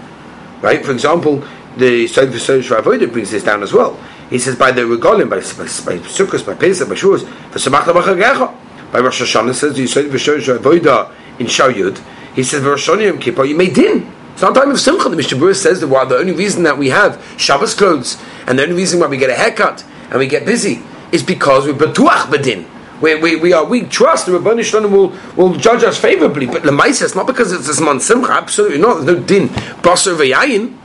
Right? 0.61 0.83
For 0.85 0.91
example, 0.91 1.43
the 1.77 2.05
Sofer 2.05 2.61
Sofer 2.61 2.81
Avodah 2.81 3.11
brings 3.11 3.31
this 3.31 3.43
down 3.43 3.63
as 3.63 3.73
well. 3.73 3.99
He 4.30 4.38
says 4.38 4.56
by 4.56 4.72
the 4.72 4.82
regalim, 4.82 5.30
by, 5.30 5.36
by, 5.36 5.98
by 5.98 6.04
Sukkot, 6.06 6.44
by 6.46 6.54
Pesach, 6.54 6.88
by 6.88 6.94
Shavuos, 6.94 7.26
for 7.50 7.58
Samachta 7.58 7.92
B'Chagecha. 7.94 8.54
By 8.92 9.00
Rosh 9.00 9.20
Hashanah 9.20 9.54
says 9.54 9.76
the 9.76 9.84
Sofer 9.84 10.12
Sofer 10.12 10.58
Avodah 10.58 11.12
in 11.38 11.46
Shawyud. 11.46 12.02
He 12.34 12.42
says 12.42 12.62
Rosh 12.62 12.88
Hashanah 12.88 13.20
Kippur 13.20 13.44
you 13.44 13.56
made 13.56 13.74
din. 13.74 14.10
It's 14.32 14.42
not 14.42 14.54
time 14.54 14.70
of 14.70 14.80
Simcha. 14.80 15.08
The 15.08 15.16
Mishnah 15.16 15.54
says 15.54 15.80
that 15.80 15.88
while 15.88 16.06
the 16.06 16.16
only 16.16 16.32
reason 16.32 16.62
that 16.62 16.78
we 16.78 16.88
have 16.90 17.22
Shabbos 17.36 17.74
clothes 17.74 18.16
and 18.46 18.58
the 18.58 18.62
only 18.62 18.76
reason 18.76 19.00
why 19.00 19.06
we 19.06 19.16
get 19.16 19.30
a 19.30 19.34
haircut 19.34 19.84
and 20.10 20.18
we 20.18 20.26
get 20.26 20.46
busy 20.46 20.80
is 21.12 21.22
because 21.22 21.66
we're 21.66 21.74
betuach 21.74 22.30
bedin. 22.30 22.66
We, 23.02 23.14
we, 23.16 23.36
we 23.36 23.52
are 23.52 23.64
we 23.64 23.82
trust 23.82 24.26
the 24.26 24.32
Rabban 24.32 24.62
Shalom 24.64 24.90
will 24.90 25.12
will 25.36 25.54
judge 25.56 25.84
us 25.84 25.98
favorably, 25.98 26.46
but 26.46 26.62
lemaisa 26.62 27.02
it's 27.02 27.14
not 27.14 27.26
because 27.26 27.52
it's 27.52 27.78
a 27.78 27.84
man 27.84 28.00
simcha. 28.00 28.32
Absolutely 28.32 28.78
not. 28.78 29.04
There's 29.04 29.18
no 29.18 29.24
din 29.24 29.48
basar 29.48 30.16
v'yayin. 30.16 30.76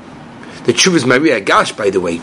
The 0.66 0.74
truth 0.74 0.96
is 0.96 1.06
Maria 1.06 1.40
Gash, 1.40 1.72
by 1.72 1.90
the 1.90 2.02
way, 2.02 2.22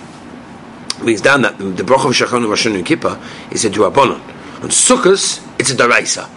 brings 1.00 1.20
down 1.20 1.42
that 1.42 1.58
the, 1.58 1.64
the 1.64 1.82
Bracha 1.82 2.06
of 2.06 2.12
Shachan 2.12 2.38
and 2.38 2.48
Rosh 2.48 2.66
and 2.66 2.86
Kippur 2.86 3.20
is 3.50 3.64
a 3.64 3.70
Duabonon. 3.70 4.20
On 4.62 4.68
Sukkot, 4.68 5.58
it's 5.58 5.70
a 5.70 5.74
Daraisa. 5.74 6.28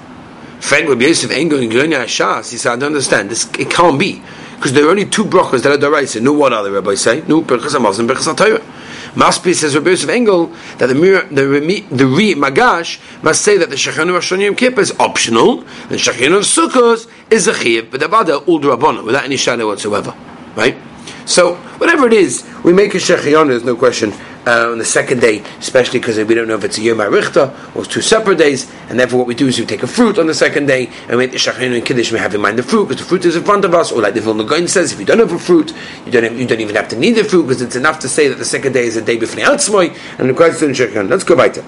Frank 0.62 0.88
Rabbi 0.88 1.05
Yosef 1.05 1.32
Engel 1.32 1.60
and 1.60 1.72
Gilyonei 1.72 2.05
Shas, 2.05 2.51
he 2.51 2.58
said, 2.58 2.72
I 2.72 2.75
don't 2.77 2.88
understand, 2.88 3.29
this, 3.29 3.50
it 3.60 3.70
can't 3.70 4.00
be. 4.00 4.22
Because 4.55 4.72
there 4.72 4.86
are 4.86 4.91
only 4.91 5.05
two 5.05 5.25
brachas 5.25 5.62
that 5.63 5.74
are 5.74 5.77
Daraisa. 5.77 6.22
No, 6.22 6.32
what 6.32 6.53
other 6.53 6.72
Rabbi 6.72 6.96
say? 6.96 7.22
No, 7.27 7.41
Berchas 7.41 7.75
HaMaz 7.75 8.00
and 8.00 8.10
Berchas 8.10 8.34
HaTorah. 8.34 9.15
Must 9.17 9.43
be, 9.43 9.53
says 9.53 9.75
Rabbi 9.75 9.89
Yosef 9.89 10.10
Engel, 10.10 10.48
that 10.77 10.88
the 10.88 10.93
the 10.93 11.86
the 11.91 12.05
Ri 12.08 12.34
Magash 12.34 13.00
must 13.22 13.41
say 13.41 13.58
that 13.58 13.70
the 13.70 13.75
Shachan 13.75 14.12
Rosh 14.12 14.32
Yom 14.32 14.55
Kippur 14.55 14.79
is 14.79 14.91
optional, 15.00 15.60
and 15.60 16.00
Shachan 16.00 16.36
of 16.36 16.43
Sukkot 16.43 17.08
is 17.29 17.48
a 17.48 17.53
Chiv, 17.53 17.91
but 17.91 18.00
the 18.00 18.08
Bada 18.08 18.48
all 18.48 18.60
Rabbanah, 18.60 19.03
without 19.03 19.25
any 19.25 19.36
shadow 19.36 19.67
whatsoever. 19.67 20.15
Right? 20.55 20.77
So, 21.25 21.55
whatever 21.79 22.05
it 22.07 22.13
is, 22.13 22.43
we 22.63 22.73
make 22.73 22.93
a 22.95 22.97
Shechion, 22.97 23.47
there's 23.47 23.63
no 23.63 23.75
question, 23.75 24.13
uh, 24.45 24.71
on 24.71 24.77
the 24.77 24.85
second 24.85 25.21
day, 25.21 25.39
especially 25.59 25.99
because 25.99 26.17
we 26.17 26.35
don't 26.35 26.49
know 26.49 26.55
if 26.55 26.63
it's 26.65 26.77
a 26.77 26.81
Yom 26.81 26.97
HaRichta 26.97 27.75
or 27.75 27.85
two 27.85 28.01
separate 28.01 28.37
days, 28.37 28.69
and 28.89 28.99
therefore 28.99 29.19
what 29.19 29.27
we 29.27 29.35
do 29.35 29.47
is 29.47 29.57
we 29.57 29.65
take 29.65 29.83
a 29.83 29.87
fruit 29.87 30.19
on 30.19 30.27
the 30.27 30.33
second 30.33 30.65
day, 30.65 30.87
and 31.03 31.11
we 31.11 31.17
make 31.17 31.31
the 31.31 31.37
Shechion 31.37 31.73
and 31.73 31.85
Kiddush, 31.85 32.11
we 32.11 32.19
have 32.19 32.35
in 32.35 32.41
mind 32.41 32.59
the 32.59 32.63
fruit, 32.63 32.89
because 32.89 33.01
the 33.01 33.07
fruit 33.07 33.23
is 33.23 33.37
in 33.37 33.43
front 33.43 33.63
of 33.63 33.73
us, 33.73 33.91
or 33.91 34.01
like 34.01 34.15
the 34.15 34.21
Vilna 34.21 34.43
Gaon 34.43 34.67
says, 34.67 34.91
if 34.91 34.99
you 34.99 35.05
don't 35.05 35.19
have 35.19 35.31
a 35.31 35.39
fruit, 35.39 35.73
you 36.05 36.11
don't, 36.11 36.23
have, 36.23 36.37
you 36.37 36.45
don't 36.45 36.59
even 36.59 36.75
have 36.75 36.89
to 36.89 36.97
need 36.97 37.11
the 37.11 37.23
fruit, 37.23 37.43
because 37.43 37.61
it's 37.61 37.77
enough 37.77 37.99
to 37.99 38.09
say 38.09 38.27
that 38.27 38.37
the 38.37 38.45
second 38.45 38.73
day 38.73 38.85
is 38.85 38.97
a 38.97 39.01
day 39.01 39.17
before 39.17 39.43
Atzmoy, 39.43 39.97
and 40.19 40.29
the 40.29 40.33
question 40.33 40.71
is 40.71 40.79
Shechion. 40.79 41.09
Let's 41.09 41.23
go 41.23 41.35
weiter. 41.35 41.63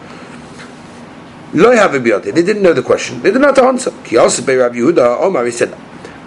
They 1.54 2.32
didn't 2.44 2.64
know 2.64 2.74
the 2.74 2.84
question. 2.84 3.22
They 3.22 3.32
did 3.32 3.40
not 3.40 3.58
answer. 3.58 3.94
Ki 4.04 4.18
also 4.18 4.44
Rabbi 4.44 4.76
Yehuda, 4.76 5.22
Omar, 5.22 5.46
he 5.46 5.52
said, 5.52 5.74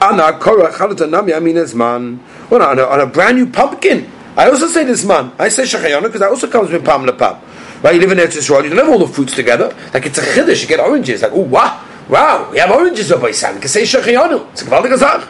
Ana 0.00 0.38
Korah 0.38 0.72
Chalatanami 0.72 1.32
Aminas 1.32 1.74
Man. 1.74 2.22
Well, 2.50 2.62
on 2.62 2.78
a, 2.78 2.82
on 2.84 3.00
a 3.00 3.06
brand 3.06 3.36
new 3.36 3.50
pumpkin. 3.50 4.10
I 4.36 4.48
also 4.48 4.68
say 4.68 4.84
this 4.84 5.04
man. 5.04 5.32
I 5.36 5.48
say 5.48 5.64
shachayana 5.64 6.02
because 6.02 6.20
that 6.20 6.30
also 6.30 6.48
comes 6.48 6.70
with 6.70 6.84
pam 6.84 7.04
lepam. 7.04 7.40
Right? 7.82 7.96
You 7.96 8.00
live 8.00 8.12
in 8.12 8.18
Eretz 8.18 8.36
Yisrael, 8.36 8.62
you 8.62 8.68
don't 8.70 8.78
have 8.78 8.88
all 8.88 9.00
the 9.00 9.12
fruits 9.12 9.34
together. 9.34 9.76
Like 9.92 10.06
it's 10.06 10.18
a 10.18 10.22
chiddush, 10.22 10.62
you 10.62 10.68
get 10.68 10.78
oranges. 10.78 11.22
Like, 11.22 11.32
oh, 11.32 11.40
wow, 11.40 11.84
wow, 12.08 12.48
we 12.52 12.58
have 12.58 12.70
oranges 12.70 13.10
over 13.10 13.32
Sam. 13.32 13.56
You 13.56 13.60
can 13.60 13.68
say 13.68 13.82
shachayanu. 13.82 14.52
It's 14.52 14.62
a 14.62 14.66
gewaltige 14.66 14.96
Sache. 14.96 15.28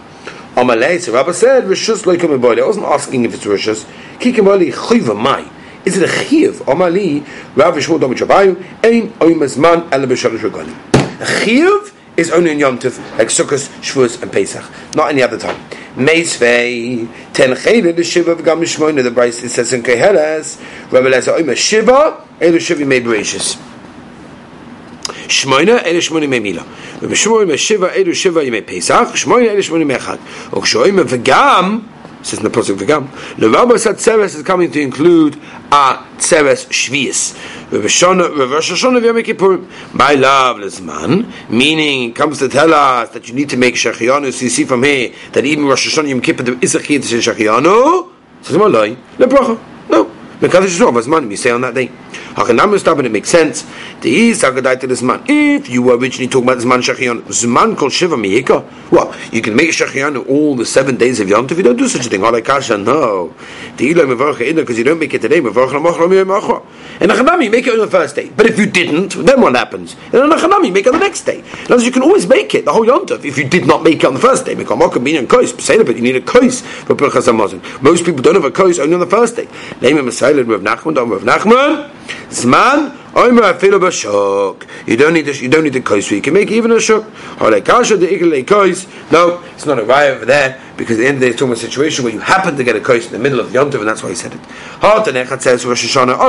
Amalei, 0.54 1.00
so 1.00 1.14
Rabbi 1.14 1.32
said, 1.32 1.64
Rishus 1.64 2.02
loikum 2.02 2.58
I 2.58 2.66
wasn't 2.66 2.84
asking 2.84 3.24
if 3.24 3.32
it's 3.32 3.44
Rishus. 3.44 3.84
Kikim 4.18 4.46
oli 4.46 4.72
chayva 4.72 5.18
mai. 5.18 5.50
Is 5.86 5.96
it 5.96 6.06
a 6.06 6.24
chiv? 6.24 6.56
Amali, 6.66 7.24
Rav 7.56 7.74
Shmuel 7.76 8.00
Dom 8.00 8.14
Chabayu, 8.14 8.56
ein 8.84 9.10
oimaz 9.20 9.56
man 9.56 9.88
ele 9.90 10.06
b'shalosh 10.06 10.40
regalim. 10.40 10.76
A 11.22 11.44
chiv 11.44 11.97
is 12.18 12.30
only 12.32 12.50
in 12.50 12.58
Yom 12.58 12.78
Tov, 12.78 12.98
like 13.16 13.28
Sukkot, 13.28 13.68
Shavuos, 13.80 14.20
and 14.20 14.32
Pesach, 14.32 14.64
not 14.96 15.10
any 15.10 15.22
other 15.22 15.38
time. 15.38 15.56
Meisvei 15.94 17.08
ten 17.32 17.50
chayre 17.50 17.94
the 17.94 18.04
shiva 18.04 18.34
v'gam 18.34 18.60
mishmoina 18.60 19.02
the 19.02 19.10
Bryce 19.10 19.42
it 19.42 19.48
says 19.48 19.72
in 19.72 19.82
Keheres 19.82 20.60
Rabbi 20.92 21.08
Lezer 21.08 21.36
oima 21.36 21.56
shiva 21.56 22.24
elu 22.38 22.60
shiva 22.60 22.84
made 22.84 23.02
gracious 23.02 23.56
shmoina 25.26 25.80
elu 25.80 25.98
shmoina 25.98 26.28
me 26.28 26.38
mila. 26.38 26.62
Rabbi 27.00 27.14
Shmoina 27.14 27.58
shiva 27.58 27.88
elu 27.88 28.14
shiva 28.14 28.40
yimei 28.40 28.66
Pesach. 28.66 29.08
Shmoina 29.08 29.50
elu 29.50 29.58
shmoina 29.58 29.86
me 29.86 29.94
echad 29.94 30.18
or 30.52 30.62
kshoima 30.62 31.04
v'gam 31.04 31.84
says 32.22 32.38
in 32.38 32.44
the 32.44 32.50
Pasuk 32.50 32.76
v'gam. 32.76 33.08
Levaba 33.36 33.74
Tzeres 33.74 34.34
is 34.34 34.42
coming 34.42 34.70
to 34.70 34.80
include 34.80 35.36
a 35.36 36.04
Tzeres 36.18 36.66
Shvius. 36.68 37.34
My 39.94 40.14
love 40.14 40.56
lezman 40.56 41.50
meaning 41.50 42.10
it 42.10 42.16
comes 42.16 42.38
to 42.38 42.48
tell 42.48 42.72
us 42.72 43.10
that 43.10 43.28
you 43.28 43.34
need 43.34 43.50
to 43.50 43.56
make 43.56 43.74
Shechianu. 43.74 44.32
So 44.32 44.44
you 44.44 44.50
see 44.50 44.64
from 44.64 44.82
here 44.82 45.12
that 45.32 45.44
even 45.44 45.66
Rosh 45.66 45.86
Hashanah 45.86 46.08
Yom 46.08 46.20
Kippur 46.20 46.58
is 46.62 46.74
a 46.74 46.82
say 46.82 46.98
Shechianu. 46.98 48.12
Says 48.42 48.56
Malay. 48.56 48.96
Lebracha. 49.18 49.58
No 49.88 50.17
say 50.40 51.50
on 51.50 51.60
that 51.62 51.74
day. 51.74 51.88
Hakanam 52.34 52.78
stop 52.78 52.98
and 52.98 53.06
it 53.06 53.10
makes 53.10 53.28
sense. 53.28 53.66
The 54.00 54.28
is 54.28 54.42
Hagadai 54.42 54.78
to 54.80 54.86
this 54.86 55.02
man. 55.02 55.24
If 55.26 55.68
you 55.68 55.82
were 55.82 55.96
originally 55.96 56.28
talking 56.28 56.48
about 56.48 56.62
Zman 56.62 56.82
Shachion, 56.82 57.22
Zman 57.22 57.76
called 57.76 57.92
Shiva 57.92 58.16
Miyika, 58.16 58.64
well, 58.92 59.14
you 59.32 59.42
can 59.42 59.56
make 59.56 59.70
Shachion 59.70 60.28
all 60.28 60.54
the 60.54 60.64
seven 60.64 60.96
days 60.96 61.18
of 61.18 61.28
Yom 61.28 61.48
Tov. 61.48 61.56
You 61.56 61.64
don't 61.64 61.76
do 61.76 61.88
such 61.88 62.06
a 62.06 62.08
thing. 62.08 62.20
Halakasha, 62.20 62.82
no. 62.82 63.34
The 63.76 63.90
Eloi 63.90 64.04
Mevarcha 64.04 64.48
Ina, 64.48 64.60
because 64.62 64.78
you 64.78 64.84
don't 64.84 65.00
make 65.00 65.12
it 65.14 65.22
today. 65.22 65.40
Mevarcha 65.40 65.82
Machra 65.84 66.06
Miyamachra. 66.06 66.64
And 67.00 67.10
Achanami, 67.10 67.44
you 67.44 67.50
make 67.50 67.66
it 67.66 67.72
on 67.72 67.80
the 67.80 67.88
first 67.88 68.14
day. 68.14 68.30
But 68.30 68.46
if 68.46 68.58
you 68.58 68.66
didn't, 68.66 69.14
then 69.26 69.40
what 69.40 69.56
happens? 69.56 69.96
And 70.12 70.22
on 70.22 70.30
Achanami, 70.30 70.66
you 70.66 70.72
make 70.72 70.86
it 70.86 70.94
on 70.94 71.00
the 71.00 71.04
next 71.04 71.24
day. 71.24 71.40
In 71.40 71.72
other 71.72 71.82
you 71.82 71.90
can 71.90 72.02
always 72.02 72.28
make 72.28 72.54
it, 72.54 72.64
the 72.64 72.72
whole 72.72 72.86
Yom 72.86 73.06
Tov, 73.06 73.24
if 73.24 73.36
you 73.36 73.48
did 73.48 73.66
not 73.66 73.82
make 73.82 74.04
it 74.04 74.06
on 74.06 74.14
the 74.14 74.20
first 74.20 74.46
day. 74.46 74.54
Make 74.54 74.70
a 74.70 74.74
Mokkah, 74.74 75.04
Binyan, 75.04 75.26
Kois, 75.26 75.60
say 75.60 75.82
but 75.82 75.96
you 75.96 76.02
need 76.02 76.16
a 76.16 76.20
Kois 76.20 76.62
for 76.62 76.94
HaMazon. 76.94 77.82
Most 77.82 78.04
people 78.04 78.22
don't 78.22 78.34
have 78.34 78.44
a 78.44 78.50
Kois 78.50 78.78
only 78.78 78.94
on 78.94 79.00
the 79.00 79.06
first 79.06 79.36
day. 79.36 79.48
Name 79.80 79.98
him 79.98 80.08
a 80.08 80.12
Rav 80.32 80.60
Nachman, 80.60 81.10
Rav 81.10 81.22
Nachman, 81.22 81.90
Zman. 82.30 82.94
You 84.86 84.96
don't 84.96 85.14
need 85.14 85.22
this. 85.22 85.40
You 85.40 85.48
don't 85.48 85.64
need 85.64 85.72
the 85.72 85.80
kois. 85.80 86.10
You 86.10 86.20
can 86.20 86.34
make 86.34 86.50
even 86.50 86.70
a 86.70 86.80
shuk. 86.80 87.04
kasha 87.64 87.96
the 87.96 88.14
ikle 88.14 88.42
kois. 88.44 88.86
No, 89.10 89.42
it's 89.54 89.66
not 89.66 89.78
a 89.78 89.82
raya 89.82 90.14
over 90.14 90.24
there 90.24 90.62
because 90.78 90.96
at 90.96 91.02
the 91.02 91.08
end 91.08 91.16
of 91.16 91.20
the 91.20 91.26
day, 91.26 91.30
it's 91.30 91.38
talking 91.40 91.52
about 91.52 91.58
a 91.58 91.66
situation 91.66 92.04
where 92.04 92.14
you 92.14 92.20
happen 92.20 92.56
to 92.56 92.62
get 92.62 92.76
a 92.76 92.80
kois 92.80 93.06
in 93.06 93.12
the 93.12 93.18
middle 93.18 93.40
of 93.40 93.52
Yom 93.52 93.68
Tov, 93.68 93.80
and 93.80 93.88
that's 93.88 94.00
why 94.00 94.10
he 94.10 94.14
said 94.14 94.32
it. 94.32 94.40
All 94.80 95.02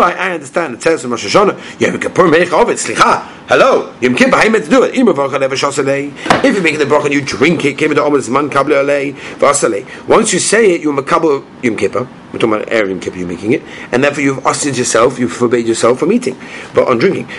right, 0.01 0.17
I 0.17 0.33
understand. 0.33 0.73
It 0.73 0.81
says 0.81 1.03
in 1.05 1.11
Rosh 1.11 1.23
Hashanah. 1.23 1.79
Yom 1.79 1.99
Kippur 1.99 2.23
meich 2.23 2.51
of 2.51 2.67
it. 2.69 2.77
Slicha. 2.77 3.21
Hello, 3.47 3.93
Yom 4.01 4.15
Kippur. 4.15 4.35
How 4.35 4.43
you 4.43 4.49
meant 4.49 4.63
to 4.65 4.71
do 4.71 4.81
it? 4.83 4.95
If 4.95 6.55
you 6.55 6.61
make 6.63 6.79
the 6.79 6.85
bracha 6.85 7.05
and 7.05 7.13
you 7.13 7.21
drink 7.21 7.63
it, 7.63 7.77
came 7.77 7.91
into 7.91 8.03
Omer's 8.03 8.27
man 8.27 8.49
kabel 8.49 8.73
alei 8.73 9.13
v'asalei. 9.13 9.85
Once 10.07 10.33
you 10.33 10.39
say 10.39 10.73
it, 10.73 10.81
you're 10.81 10.99
makabel 10.99 11.45
Yom 11.63 11.77
Kippur. 11.77 12.07
We're 12.33 12.39
talking 12.39 12.55
about 12.55 12.69
Erev 12.69 12.89
Yom 12.89 12.99
Kippur. 12.99 13.19
You're 13.19 13.27
making 13.27 13.53
it, 13.53 13.61
and 13.91 14.03
therefore 14.03 14.23
you've 14.23 14.43
ousted 14.47 14.79
yourself. 14.79 15.19
You've 15.19 15.31
forbade 15.31 15.67
yourself 15.67 15.99
from 15.99 16.11
eating, 16.11 16.35
but 16.73 16.87
on 16.87 16.97
drinking. 16.97 17.27
Me 17.27 17.33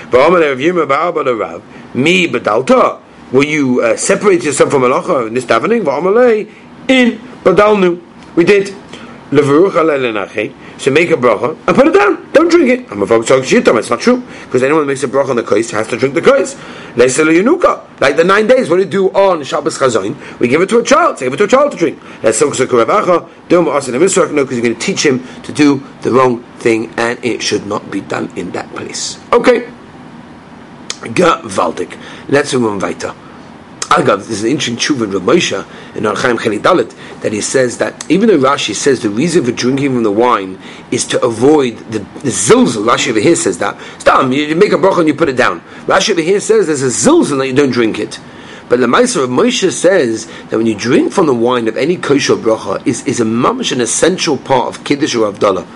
badalta. 2.28 3.00
Will 3.32 3.44
you 3.44 3.80
uh, 3.80 3.96
separate 3.96 4.42
yourself 4.42 4.72
from 4.72 4.82
malacha 4.82 5.28
in 5.28 5.34
this 5.34 5.44
davening? 5.44 5.84
Eh, 6.90 7.02
in 7.02 7.18
badalnu. 7.44 8.00
We 8.36 8.44
did. 8.44 8.74
So 9.32 10.90
make 10.90 11.10
a 11.10 11.14
bracha 11.14 11.56
and 11.68 11.76
put 11.76 11.86
it 11.86 11.94
down. 11.94 12.28
Don't 12.32 12.50
drink 12.50 12.68
it. 12.68 12.90
I'm 12.90 13.00
a 13.02 13.06
It's 13.78 13.90
not 13.90 14.00
true 14.00 14.24
because 14.44 14.64
anyone 14.64 14.82
who 14.82 14.86
makes 14.86 15.04
a 15.04 15.08
bracha 15.08 15.30
on 15.30 15.36
the 15.36 15.44
kais 15.44 15.70
has 15.70 15.86
to 15.88 15.96
drink 15.96 16.14
the 16.14 16.22
kais. 16.22 16.56
Like 18.00 18.16
the 18.16 18.24
nine 18.24 18.48
days, 18.48 18.68
what 18.68 18.78
do 18.78 18.82
you 18.82 18.88
do 18.88 19.08
on 19.10 19.44
Shabbos 19.44 19.78
Chazain? 19.78 20.16
We 20.40 20.48
give 20.48 20.62
it 20.62 20.68
to 20.70 20.78
a 20.78 20.82
child. 20.82 21.20
Give 21.20 21.32
it 21.32 21.36
to 21.36 21.44
a 21.44 21.48
child 21.48 21.70
to 21.72 21.78
drink. 21.78 22.00
Because 22.22 22.40
you're 22.40 22.66
going 22.66 22.86
to 24.74 24.80
teach 24.80 25.06
him 25.06 25.22
to 25.42 25.52
do 25.52 25.80
the 26.02 26.10
wrong 26.10 26.42
thing, 26.58 26.92
and 26.96 27.24
it 27.24 27.40
should 27.40 27.66
not 27.66 27.88
be 27.90 28.00
done 28.00 28.32
in 28.36 28.50
that 28.50 28.68
place. 28.74 29.16
Okay. 29.32 29.68
Let's 32.28 32.54
move 32.54 32.82
weiter. 32.82 33.14
Agav, 33.90 34.18
this 34.18 34.30
is 34.30 34.44
an 34.44 34.50
interesting 34.50 34.76
tshuva 34.76 35.02
in 35.02 35.10
Ramosha 35.10 35.66
in 35.96 36.04
Archaim 36.04 36.38
Chelidalit 36.38 36.94
that 37.22 37.32
he 37.32 37.40
says 37.40 37.78
that 37.78 38.08
even 38.08 38.28
though 38.28 38.38
Rashi 38.38 38.72
says 38.72 39.00
the 39.02 39.10
reason 39.10 39.44
for 39.44 39.50
drinking 39.50 39.94
from 39.94 40.04
the 40.04 40.12
wine 40.12 40.60
is 40.92 41.04
to 41.06 41.20
avoid 41.24 41.76
the, 41.90 41.98
the 41.98 42.30
zilzal, 42.30 42.86
Rashi 42.86 43.10
over 43.10 43.18
here 43.18 43.34
says 43.34 43.58
that. 43.58 43.76
Stop, 43.98 44.30
you 44.30 44.54
make 44.54 44.70
a 44.70 44.76
bracha 44.76 45.00
and 45.00 45.08
you 45.08 45.14
put 45.14 45.28
it 45.28 45.36
down. 45.36 45.60
Rashi 45.86 46.12
over 46.12 46.20
here 46.20 46.38
says 46.38 46.68
there's 46.68 46.84
a 46.84 46.86
zilzal 46.86 47.38
that 47.38 47.48
you 47.48 47.52
don't 47.52 47.72
drink 47.72 47.98
it. 47.98 48.20
But 48.68 48.78
the 48.78 48.86
Meiser 48.86 49.24
of 49.24 49.30
Moshe 49.30 49.72
says 49.72 50.26
that 50.50 50.56
when 50.56 50.66
you 50.66 50.76
drink 50.76 51.12
from 51.12 51.26
the 51.26 51.34
wine 51.34 51.66
of 51.66 51.76
any 51.76 51.96
kosher 51.96 52.36
bracha 52.36 52.86
is, 52.86 53.04
is 53.08 53.18
a 53.18 53.24
mamash 53.24 53.72
an 53.72 53.80
essential 53.80 54.38
part 54.38 54.68
of 54.68 54.84
Kiddush 54.84 55.16
or 55.16 55.32
Avdallah. 55.32 55.66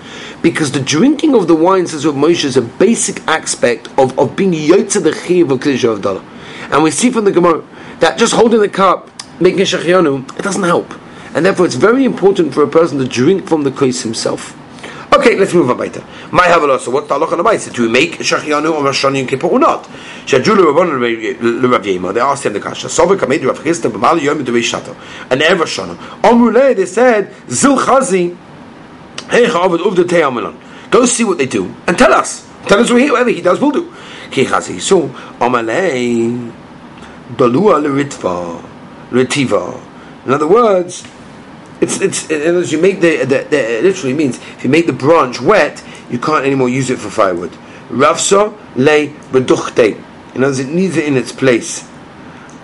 Because 0.41 0.71
the 0.71 0.79
drinking 0.79 1.35
of 1.35 1.49
the 1.49 1.55
wine, 1.55 1.85
says 1.85 2.05
Rav 2.05 2.15
Moshe, 2.15 2.45
is 2.45 2.55
a 2.55 2.61
basic 2.61 3.27
aspect 3.27 3.89
of, 3.99 4.17
of 4.17 4.37
being 4.37 4.53
yotze 4.53 5.03
the 5.03 5.13
chiv 5.13 5.51
of 5.51 5.59
Kiddush 5.59 5.83
or 5.83 5.97
Avdallah. 5.97 6.23
And 6.71 6.81
we 6.81 6.91
see 6.91 7.11
from 7.11 7.25
the 7.25 7.33
Gemara 7.33 7.65
that 7.99 8.17
just 8.17 8.33
holding 8.33 8.59
the 8.59 8.69
cup, 8.69 9.09
making 9.39 9.61
a 9.61 9.63
shechianu, 9.63 10.37
it 10.37 10.41
doesn't 10.41 10.63
help. 10.63 10.93
And 11.33 11.45
therefore 11.45 11.65
it's 11.65 11.75
very 11.75 12.05
important 12.05 12.53
for 12.53 12.63
a 12.63 12.67
person 12.67 12.97
to 12.99 13.07
drink 13.07 13.47
from 13.47 13.63
the 13.63 13.71
kos 13.71 14.01
himself. 14.01 14.55
Okay, 15.13 15.37
let's 15.37 15.53
move 15.53 15.69
on 15.69 15.77
later. 15.77 16.03
My 16.31 16.45
have 16.47 16.81
so 16.81 16.91
what 16.91 17.07
the 17.07 17.13
on 17.13 17.19
the 17.19 17.71
Do 17.73 17.83
we 17.83 17.89
make 17.89 18.11
shachianu 18.13 18.73
or 18.73 18.83
Rosh 18.83 19.05
Hashanah 19.05 19.27
Kippur 19.27 19.47
or 19.47 19.59
not? 19.59 19.83
Shadulu 20.25 20.73
Rabban 20.73 21.71
Rav 21.71 21.81
Yema. 21.83 22.13
They 22.13 22.19
asked 22.19 22.45
him 22.45 22.53
the 22.53 22.59
kasha. 22.59 22.87
Sovik 22.87 23.19
Kamed 23.19 23.43
Rav 23.45 23.59
Chisda 23.59 23.89
B'mal 23.89 24.21
Yom 24.21 24.43
Devei 24.43 24.61
Shato. 24.61 24.95
And 25.31 25.39
Erev 25.41 25.61
Hashanah. 25.61 25.95
Omrulei 26.21 26.75
they 26.75 26.85
said 26.85 27.33
Zil 27.49 27.77
Chazi 27.77 28.35
Go 30.91 31.05
see 31.05 31.23
what 31.23 31.37
they 31.37 31.45
do 31.45 31.73
and 31.87 31.97
tell 31.97 32.13
us. 32.13 32.47
Tell 32.67 32.79
us 32.79 32.91
whatever 32.91 33.29
he 33.29 33.41
does, 33.41 33.59
we'll 33.59 33.71
do. 33.71 33.93
Ki 34.31 34.45
Chazi 34.45 34.79
so 34.81 35.07
Omalei 35.39 36.51
Balua 37.29 37.81
Leritva 37.81 38.61
Retiva. 39.11 39.81
In 40.25 40.33
other 40.33 40.47
words. 40.47 41.05
It's 41.81 41.99
it's 41.99 42.31
as 42.31 42.71
you 42.71 42.81
make 42.81 43.01
the, 43.01 43.17
the, 43.25 43.45
the, 43.49 43.77
it 43.79 43.83
literally 43.83 44.13
means 44.13 44.37
if 44.37 44.63
you 44.63 44.69
make 44.69 44.87
the 44.87 44.93
branch 44.93 45.41
wet, 45.41 45.83
you 46.09 46.17
can't 46.17 46.45
anymore 46.45 46.69
use 46.69 46.89
it 46.89 46.97
for 46.97 47.09
firewood. 47.09 47.51
Ravsa 47.89 48.57
le 48.75 49.07
beduchte. 49.31 50.01
In 50.33 50.43
other 50.43 50.47
words, 50.47 50.59
it 50.59 50.69
needs 50.69 50.95
it 50.95 51.05
in 51.05 51.17
its 51.17 51.31
place. 51.31 51.83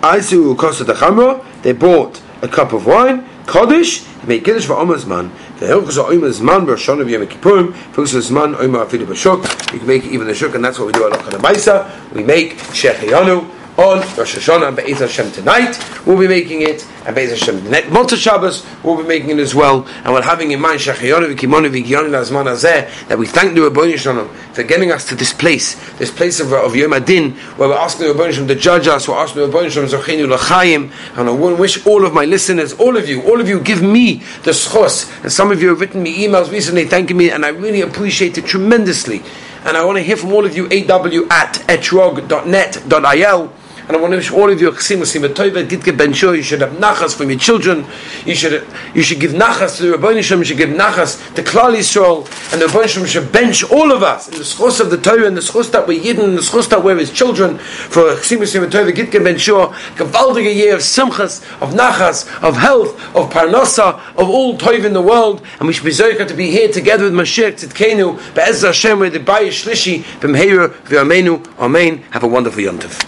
Aisu 0.00 0.56
kosa 0.56 0.84
chamra. 0.94 1.44
They 1.62 1.72
bought 1.72 2.22
a 2.40 2.48
cup 2.48 2.72
of 2.72 2.86
wine. 2.86 3.28
Kaddish. 3.46 4.00
They 4.00 4.28
made 4.28 4.44
kiddush 4.44 4.66
for 4.66 4.74
Omer's 4.74 5.04
man. 5.04 5.30
The 5.58 5.66
hilchos 5.66 6.02
are 6.02 6.10
Omer's 6.10 6.40
man. 6.40 6.66
B'Roshon 6.66 7.00
of 7.00 7.10
Yom 7.10 7.26
Kippurim. 7.26 7.72
Hilchos 7.92 8.30
man 8.30 8.54
Omer 8.54 8.86
afidu 8.86 9.04
b'shuk. 9.04 9.72
You 9.72 9.78
can 9.78 9.88
make 9.88 10.04
even 10.06 10.26
the 10.26 10.34
shuk, 10.34 10.54
and 10.54 10.64
that's 10.64 10.78
what 10.78 10.86
we 10.86 10.92
do 10.92 11.06
at 11.06 11.18
Lachana 11.18 12.14
We 12.14 12.24
make 12.24 12.54
shechiyanu 12.54 13.61
on 13.78 14.00
Rosh 14.16 14.36
Hashanah 14.36 14.68
and 14.68 14.76
Be'ez 14.76 14.98
Hashem 14.98 15.32
tonight. 15.32 15.78
We'll 16.06 16.18
be 16.18 16.28
making 16.28 16.62
it, 16.62 16.86
and 17.06 17.14
Be'ez 17.14 17.30
Hashem 17.30 17.70
next 17.70 17.88
Motzah 17.88 18.16
Shabbos, 18.16 18.66
we'll 18.82 18.98
be 18.98 19.08
making 19.08 19.30
it 19.30 19.38
as 19.38 19.54
well. 19.54 19.86
And 20.04 20.12
we're 20.12 20.22
having 20.22 20.50
in 20.50 20.60
mind 20.60 20.80
Shachayonu 20.80 21.34
v'kimonu 21.34 21.70
v'giyonu 21.70 22.10
lazman 22.10 22.46
azeh, 22.46 23.08
that 23.08 23.18
we 23.18 23.26
thank 23.26 23.54
the 23.54 23.62
Rabbi 23.62 23.96
Shalom 23.96 24.28
for 24.52 24.62
getting 24.62 24.92
us 24.92 25.08
to 25.08 25.14
this 25.14 25.32
place, 25.32 25.74
this 25.98 26.10
place 26.10 26.38
of, 26.40 26.52
of 26.52 26.76
Yom 26.76 26.92
Adin, 26.92 27.32
where 27.56 27.70
we're 27.70 27.76
asking 27.76 28.08
the 28.08 28.14
Rabbi 28.14 28.32
Shalom 28.32 28.48
to 28.48 28.54
judge 28.54 28.88
us, 28.88 29.08
we're 29.08 29.16
asking 29.16 29.42
the 29.42 29.48
Rabbi 29.48 29.68
Shalom 29.68 29.88
Zochenu 29.88 30.28
l'chaim, 30.28 30.92
and 31.16 31.28
I 31.28 31.32
want 31.32 31.56
to 31.56 31.60
wish 31.60 31.86
all 31.86 32.04
of 32.04 32.12
my 32.12 32.26
listeners, 32.26 32.74
all 32.74 32.96
of 32.98 33.08
you, 33.08 33.22
all 33.22 33.40
of 33.40 33.48
you, 33.48 33.58
give 33.58 33.82
me 33.82 34.16
the 34.42 34.50
schos, 34.50 35.10
and 35.22 35.32
some 35.32 35.50
of 35.50 35.62
you 35.62 35.68
have 35.68 35.80
written 35.80 36.02
me 36.02 36.26
emails 36.26 36.50
recently 36.50 36.84
thanking 36.84 37.16
me, 37.16 37.30
and 37.30 37.44
I 37.44 37.48
really 37.48 37.80
appreciate 37.80 38.36
it 38.36 38.44
tremendously. 38.44 39.22
And 39.64 39.76
I 39.76 39.84
want 39.84 39.96
to 39.98 40.02
hear 40.02 40.16
from 40.16 40.32
all 40.32 40.44
of 40.44 40.56
you, 40.56 40.66
aw 40.66 41.30
at 41.30 41.54
etrog.net.il, 41.68 43.52
and 43.88 43.96
I 43.96 44.00
want 44.00 44.12
to 44.12 44.16
wish 44.16 44.30
all 44.30 44.50
of 44.50 44.60
you 44.60 44.68
a 44.68 44.72
chesimus 44.72 45.16
tova, 45.34 45.66
gitke 45.66 45.96
ben 45.96 46.12
You 46.12 46.42
should 46.42 46.60
have 46.60 46.72
nachas 46.72 47.16
from 47.16 47.30
your 47.30 47.38
children. 47.38 47.84
You 48.24 48.34
should 48.34 48.66
you 48.94 49.02
should 49.02 49.20
give 49.20 49.32
nachas 49.32 49.76
to 49.78 49.84
the 49.84 49.98
Rabbi 49.98 50.20
Shem. 50.20 50.38
You 50.38 50.44
should 50.44 50.58
give 50.58 50.70
nachas 50.70 51.34
to 51.34 51.42
Klal 51.42 51.76
Yisrael, 51.76 52.24
and 52.52 52.60
the 52.60 52.68
Rabbi 52.68 52.86
Shem 52.86 53.04
should 53.06 53.32
bench 53.32 53.64
all 53.70 53.92
of 53.92 54.02
us 54.02 54.28
in 54.28 54.34
the 54.34 54.44
schos 54.44 54.80
of 54.80 54.90
the 54.90 54.98
Torah 54.98 55.26
and 55.26 55.36
the 55.36 55.40
schos 55.40 55.70
that 55.72 55.86
we're 55.86 56.00
hidden, 56.00 56.30
and 56.30 56.38
the 56.38 56.42
schos 56.42 56.68
that 56.68 56.82
we're 56.82 56.96
his 56.96 57.12
children 57.12 57.58
for 57.58 58.10
a 58.10 58.16
chesimus 58.16 58.54
tova, 58.70 58.92
gitke 58.92 59.22
ben 59.22 59.38
shor. 59.38 59.68
Gavaldige 59.96 60.54
year 60.54 60.74
of 60.74 60.80
simchas, 60.80 61.42
of 61.60 61.74
nachas, 61.74 62.26
of 62.42 62.56
health, 62.56 62.94
of 63.16 63.30
parnasa, 63.30 64.00
of 64.16 64.28
all 64.28 64.56
tov 64.58 64.84
in 64.84 64.92
the 64.92 65.02
world, 65.02 65.44
and 65.58 65.66
we 65.66 65.72
should 65.72 65.84
be 65.84 65.90
zoicha 65.90 66.26
to 66.26 66.34
be 66.34 66.50
here 66.50 66.70
together 66.70 67.04
with 67.04 67.12
Mashiach 67.12 67.54
Tzidkenu, 67.60 68.34
Be'ez 68.34 68.62
Hashem, 68.62 68.98
with 68.98 69.12
the 69.12 69.20
Bayish 69.20 69.64
Shlishi, 69.64 70.02
B'mheira, 70.20 70.68
V'Amenu, 70.84 71.42
Amen. 71.58 71.98
Have 72.10 72.24
a 72.24 72.26
wonderful 72.26 72.62
yontif. 72.62 73.00